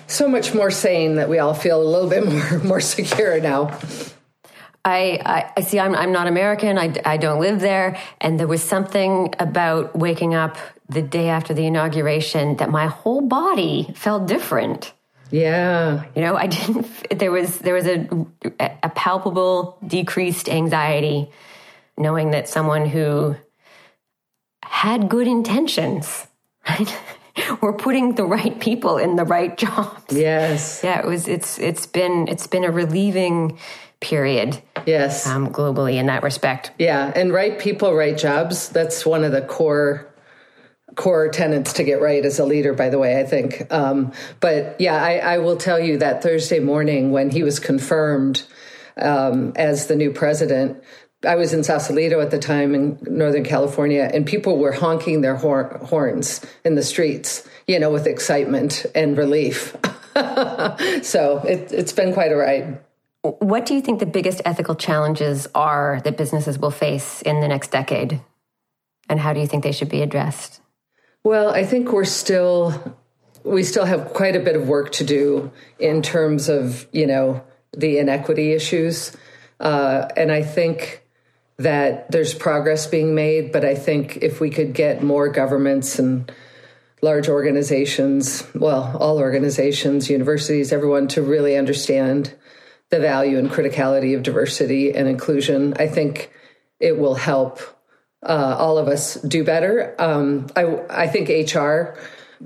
so 0.07 0.27
much 0.27 0.53
more 0.53 0.71
sane 0.71 1.15
that 1.15 1.29
we 1.29 1.39
all 1.39 1.53
feel 1.53 1.81
a 1.81 1.83
little 1.83 2.09
bit 2.09 2.25
more 2.51 2.59
more 2.59 2.81
secure 2.81 3.39
now. 3.39 3.77
I, 4.85 5.51
I, 5.55 5.61
see. 5.61 5.79
I'm, 5.79 5.95
I'm 5.95 6.11
not 6.11 6.27
American. 6.27 6.77
I, 6.77 6.93
I 7.05 7.15
don't 7.15 7.39
live 7.39 7.61
there. 7.61 7.97
And 8.19 8.37
there 8.37 8.47
was 8.47 8.61
something 8.61 9.33
about 9.39 9.95
waking 9.95 10.35
up 10.35 10.57
the 10.89 11.01
day 11.01 11.29
after 11.29 11.53
the 11.53 11.65
inauguration 11.65 12.57
that 12.57 12.69
my 12.69 12.87
whole 12.87 13.21
body 13.21 13.93
felt 13.95 14.27
different. 14.27 14.91
Yeah. 15.31 16.03
You 16.15 16.21
know, 16.21 16.35
I 16.35 16.47
didn't, 16.47 16.85
there 17.17 17.31
was, 17.31 17.59
there 17.59 17.73
was 17.73 17.87
a, 17.87 18.07
a 18.83 18.89
palpable 18.89 19.77
decreased 19.85 20.49
anxiety 20.49 21.29
knowing 21.97 22.31
that 22.31 22.49
someone 22.49 22.85
who 22.85 23.35
had 24.63 25.07
good 25.07 25.27
intentions, 25.27 26.27
right? 26.69 26.93
we're 27.61 27.73
putting 27.73 28.15
the 28.15 28.25
right 28.25 28.59
people 28.59 28.97
in 28.97 29.15
the 29.15 29.25
right 29.25 29.57
jobs. 29.57 30.15
Yes. 30.15 30.81
Yeah, 30.83 30.99
it 30.99 31.05
was 31.05 31.27
it's 31.27 31.59
it's 31.59 31.85
been 31.85 32.27
it's 32.27 32.47
been 32.47 32.63
a 32.63 32.71
relieving 32.71 33.57
period. 33.99 34.61
Yes. 34.85 35.25
Um, 35.25 35.51
globally 35.51 35.95
in 35.95 36.07
that 36.07 36.23
respect. 36.23 36.71
Yeah, 36.77 37.11
and 37.15 37.33
right 37.33 37.57
people, 37.57 37.93
right 37.93 38.17
jobs. 38.17 38.69
That's 38.69 39.05
one 39.05 39.23
of 39.23 39.31
the 39.31 39.41
core 39.41 40.13
core 40.95 41.29
tenets 41.29 41.73
to 41.73 41.83
get 41.83 42.01
right 42.01 42.23
as 42.23 42.37
a 42.37 42.45
leader, 42.45 42.73
by 42.73 42.89
the 42.89 42.99
way, 42.99 43.19
I 43.19 43.23
think. 43.23 43.71
Um, 43.73 44.11
but 44.39 44.75
yeah, 44.79 45.01
I, 45.01 45.17
I, 45.17 45.37
will 45.39 45.57
tell 45.57 45.79
you 45.79 45.97
that 45.97 46.21
Thursday 46.21 46.59
morning 46.59 47.11
when 47.11 47.31
he 47.31 47.41
was 47.41 47.59
confirmed 47.59 48.43
um, 48.97 49.53
as 49.55 49.87
the 49.87 49.95
new 49.95 50.11
president, 50.11 50.83
I 51.25 51.35
was 51.35 51.53
in 51.53 51.63
Sausalito 51.63 52.19
at 52.19 52.31
the 52.31 52.39
time 52.39 52.75
in 52.75 52.97
Northern 53.03 53.43
California, 53.43 54.09
and 54.13 54.25
people 54.25 54.57
were 54.57 54.71
honking 54.71 55.21
their 55.21 55.35
hor- 55.35 55.79
horns 55.83 56.45
in 56.65 56.75
the 56.75 56.83
streets, 56.83 57.47
you 57.67 57.79
know, 57.79 57.91
with 57.91 58.07
excitement 58.07 58.85
and 58.93 59.17
relief. 59.17 59.75
so 61.01 61.43
it, 61.47 61.71
it's 61.71 61.93
been 61.93 62.13
quite 62.13 62.31
a 62.31 62.35
ride. 62.35 62.79
What 63.21 63.65
do 63.65 63.73
you 63.73 63.81
think 63.81 63.99
the 63.99 64.05
biggest 64.05 64.41
ethical 64.43 64.75
challenges 64.75 65.47
are 65.55 66.01
that 66.03 66.17
businesses 66.17 66.59
will 66.59 66.71
face 66.71 67.21
in 67.21 67.39
the 67.39 67.47
next 67.47 67.71
decade? 67.71 68.21
And 69.07 69.19
how 69.19 69.33
do 69.33 69.39
you 69.39 69.47
think 69.47 69.63
they 69.63 69.71
should 69.71 69.89
be 69.89 70.01
addressed? 70.01 70.61
Well, 71.23 71.49
I 71.49 71.63
think 71.63 71.91
we're 71.91 72.03
still 72.03 72.97
we 73.43 73.63
still 73.63 73.85
have 73.85 74.13
quite 74.13 74.35
a 74.35 74.39
bit 74.39 74.55
of 74.55 74.67
work 74.67 74.91
to 74.93 75.03
do 75.03 75.51
in 75.79 76.01
terms 76.01 76.49
of 76.49 76.85
you 76.91 77.07
know 77.07 77.43
the 77.75 77.97
inequity 77.97 78.51
issues, 78.51 79.15
uh, 79.59 80.07
and 80.17 80.31
I 80.31 80.43
think 80.43 81.02
that 81.57 82.11
there's 82.11 82.33
progress 82.33 82.87
being 82.87 83.13
made, 83.15 83.51
but 83.51 83.63
I 83.63 83.75
think 83.75 84.17
if 84.17 84.39
we 84.39 84.49
could 84.49 84.73
get 84.73 85.03
more 85.03 85.29
governments 85.29 85.99
and 85.99 86.31
large 87.01 87.29
organizations, 87.29 88.47
well, 88.55 88.95
all 88.99 89.19
organizations, 89.19 90.09
universities, 90.09 90.71
everyone 90.71 91.07
to 91.09 91.21
really 91.21 91.57
understand 91.57 92.33
the 92.89 92.99
value 92.99 93.37
and 93.37 93.49
criticality 93.49 94.15
of 94.15 94.23
diversity 94.23 94.93
and 94.93 95.07
inclusion, 95.07 95.73
I 95.77 95.87
think 95.87 96.31
it 96.79 96.97
will 96.97 97.15
help 97.15 97.59
uh, 98.23 98.55
all 98.57 98.77
of 98.77 98.87
us 98.87 99.15
do 99.15 99.43
better. 99.43 99.95
Um, 99.99 100.47
I, 100.55 100.79
I 100.89 101.07
think 101.07 101.29
HR 101.29 101.97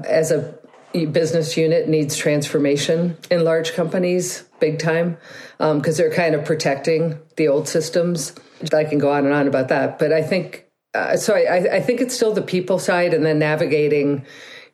as 0.03 0.31
a 0.31 0.57
business 1.05 1.57
unit 1.57 1.87
needs 1.87 2.15
transformation 2.15 3.17
in 3.29 3.43
large 3.43 3.73
companies 3.73 4.43
big 4.59 4.79
time 4.79 5.17
because 5.57 5.99
um, 5.99 6.03
they're 6.03 6.13
kind 6.13 6.33
of 6.33 6.45
protecting 6.45 7.19
the 7.35 7.47
old 7.47 7.67
systems. 7.67 8.33
I 8.73 8.83
can 8.83 8.99
go 8.99 9.11
on 9.11 9.25
and 9.25 9.33
on 9.33 9.47
about 9.47 9.69
that, 9.69 9.99
but 9.99 10.11
I 10.11 10.21
think 10.21 10.65
uh, 10.93 11.17
so. 11.17 11.35
I, 11.35 11.75
I 11.75 11.81
think 11.81 12.01
it's 12.01 12.15
still 12.15 12.33
the 12.33 12.41
people 12.41 12.79
side, 12.79 13.13
and 13.13 13.25
then 13.25 13.39
navigating, 13.39 14.25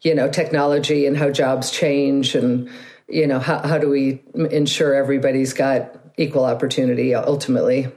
you 0.01 0.15
know, 0.15 0.29
technology 0.29 1.05
and 1.05 1.17
how 1.17 1.29
jobs 1.29 1.71
change, 1.71 2.35
and 2.35 2.69
you 3.07 3.27
know, 3.27 3.39
how, 3.39 3.59
how 3.59 3.77
do 3.77 3.89
we 3.89 4.21
ensure 4.35 4.93
everybody's 4.93 5.53
got 5.53 5.95
equal 6.17 6.45
opportunity 6.45 7.15
ultimately. 7.15 7.91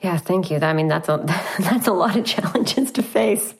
Yeah, 0.00 0.16
thank 0.16 0.50
you. 0.50 0.58
I 0.58 0.72
mean, 0.72 0.88
that's 0.88 1.08
a 1.08 1.18
that's 1.58 1.86
a 1.86 1.92
lot 1.92 2.16
of 2.16 2.24
challenges 2.24 2.92
to 2.92 3.02
face. 3.02 3.54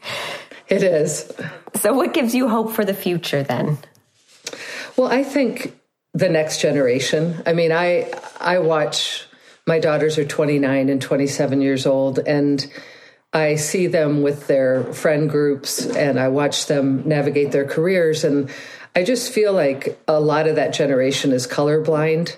It 0.68 0.82
is. 0.82 1.30
So, 1.74 1.92
what 1.92 2.14
gives 2.14 2.34
you 2.34 2.48
hope 2.48 2.72
for 2.72 2.84
the 2.84 2.94
future 2.94 3.42
then? 3.42 3.78
Well, 4.96 5.10
I 5.10 5.22
think 5.22 5.76
the 6.14 6.28
next 6.28 6.60
generation. 6.60 7.42
I 7.46 7.52
mean, 7.52 7.72
I 7.72 8.10
I 8.40 8.58
watch 8.58 9.26
my 9.66 9.78
daughters 9.78 10.18
are 10.18 10.24
29 10.24 10.88
and 10.88 11.00
27 11.00 11.60
years 11.60 11.86
old 11.86 12.18
and 12.18 12.70
I 13.32 13.54
see 13.56 13.86
them 13.86 14.22
with 14.22 14.48
their 14.48 14.92
friend 14.92 15.30
groups 15.30 15.86
and 15.86 16.18
I 16.18 16.28
watch 16.28 16.66
them 16.66 17.06
navigate 17.06 17.52
their 17.52 17.66
careers 17.66 18.24
and 18.24 18.50
I 18.94 19.04
just 19.04 19.32
feel 19.32 19.52
like 19.52 20.00
a 20.08 20.20
lot 20.20 20.48
of 20.48 20.56
that 20.56 20.72
generation 20.72 21.32
is 21.32 21.46
colorblind 21.46 22.36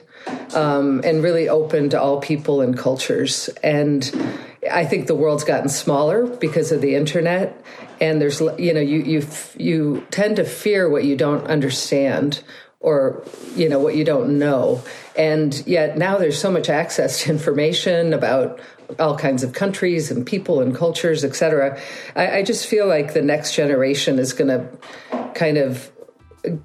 um, 0.55 1.01
and 1.05 1.23
really 1.23 1.49
open 1.49 1.91
to 1.91 2.01
all 2.01 2.21
people 2.21 2.61
and 2.61 2.77
cultures. 2.77 3.49
And 3.63 4.05
I 4.71 4.85
think 4.85 5.07
the 5.07 5.15
world's 5.15 5.45
gotten 5.45 5.69
smaller 5.69 6.27
because 6.27 6.73
of 6.73 6.81
the 6.81 6.95
internet, 6.95 7.65
and 8.01 8.21
there's 8.21 8.41
you 8.41 8.75
know 8.75 8.81
you 8.81 9.01
you 9.01 9.27
you 9.57 10.07
tend 10.11 10.37
to 10.37 10.45
fear 10.45 10.89
what 10.89 11.05
you 11.05 11.17
don't 11.17 11.47
understand 11.47 12.43
or 12.83 13.25
you 13.55 13.69
know 13.69 13.79
what 13.79 13.97
you 13.97 14.05
don't 14.05 14.39
know. 14.39 14.83
And 15.17 15.67
yet 15.67 15.97
now 15.97 16.19
there's 16.19 16.39
so 16.39 16.51
much 16.51 16.69
access 16.69 17.23
to 17.23 17.31
information 17.31 18.13
about 18.13 18.61
all 18.99 19.17
kinds 19.17 19.43
of 19.43 19.53
countries 19.53 20.11
and 20.11 20.27
people 20.27 20.61
and 20.61 20.75
cultures 20.75 21.25
etc 21.25 21.81
I, 22.15 22.39
I 22.39 22.43
just 22.43 22.67
feel 22.67 22.87
like 22.87 23.15
the 23.15 23.23
next 23.23 23.55
generation 23.55 24.19
is 24.19 24.35
going 24.35 24.49
to 24.49 25.33
kind 25.35 25.57
of 25.57 25.91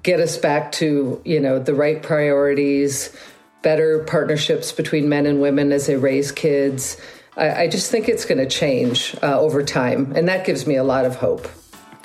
get 0.02 0.20
us 0.20 0.36
back 0.36 0.72
to 0.72 1.22
you 1.24 1.40
know 1.40 1.58
the 1.58 1.74
right 1.74 2.02
priorities 2.02 3.16
better 3.62 4.04
partnerships 4.04 4.72
between 4.72 5.08
men 5.08 5.26
and 5.26 5.40
women 5.40 5.72
as 5.72 5.86
they 5.86 5.96
raise 5.96 6.30
kids. 6.30 6.96
I, 7.36 7.62
I 7.62 7.68
just 7.68 7.90
think 7.90 8.08
it's 8.08 8.24
going 8.24 8.38
to 8.38 8.46
change 8.46 9.16
uh, 9.22 9.40
over 9.40 9.62
time 9.62 10.12
and 10.14 10.28
that 10.28 10.44
gives 10.44 10.66
me 10.66 10.76
a 10.76 10.84
lot 10.84 11.04
of 11.04 11.16
hope. 11.16 11.48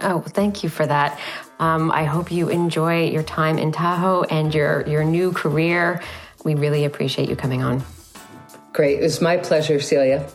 Oh, 0.02 0.22
thank 0.22 0.64
you 0.64 0.70
for 0.70 0.86
that. 0.86 1.20
Um, 1.60 1.92
I 1.92 2.04
hope 2.04 2.32
you 2.32 2.50
enjoy 2.50 3.06
your 3.06 3.24
time 3.24 3.58
in 3.58 3.72
Tahoe 3.72 4.24
and 4.24 4.54
your, 4.54 4.88
your 4.88 5.04
new 5.04 5.32
career. 5.32 6.02
We 6.44 6.56
really 6.56 6.86
appreciate 6.86 7.30
you 7.30 7.36
coming 7.36 7.64
on. 7.64 7.84
Great. 8.74 9.00
It 9.00 9.04
was 9.04 9.22
my 9.22 9.38
pleasure, 9.38 9.80
Celia. 9.80 10.28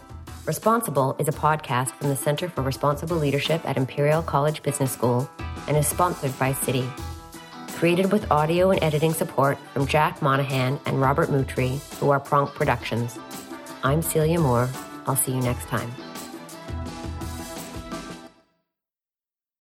Responsible 0.47 1.15
is 1.19 1.29
a 1.29 1.33
podcast 1.33 1.91
from 1.91 2.09
the 2.09 2.17
Center 2.17 2.49
for 2.49 2.63
Responsible 2.63 3.17
Leadership 3.17 3.69
at 3.69 3.77
Imperial 3.77 4.23
College 4.23 4.63
Business 4.63 4.91
School 4.91 5.29
and 5.67 5.77
is 5.77 5.87
sponsored 5.87 6.39
by 6.39 6.53
Citi. 6.55 6.89
Created 7.75 8.11
with 8.11 8.31
audio 8.31 8.71
and 8.71 8.83
editing 8.83 9.13
support 9.13 9.59
from 9.75 9.87
Jack 9.87 10.23
Monahan 10.23 10.81
and 10.87 11.01
Robert 11.01 11.29
Moutry, 11.29 11.79
who 11.99 12.11
are 12.11 12.19
Prompt 12.19 12.55
Productions. 12.55 13.19
I'm 13.85 14.01
Celia 14.03 14.41
Moore. 14.41 14.69
I'll 15.07 15.17
see 15.17 15.33
you 15.33 15.41
next 15.41 15.67
time. 15.67 15.93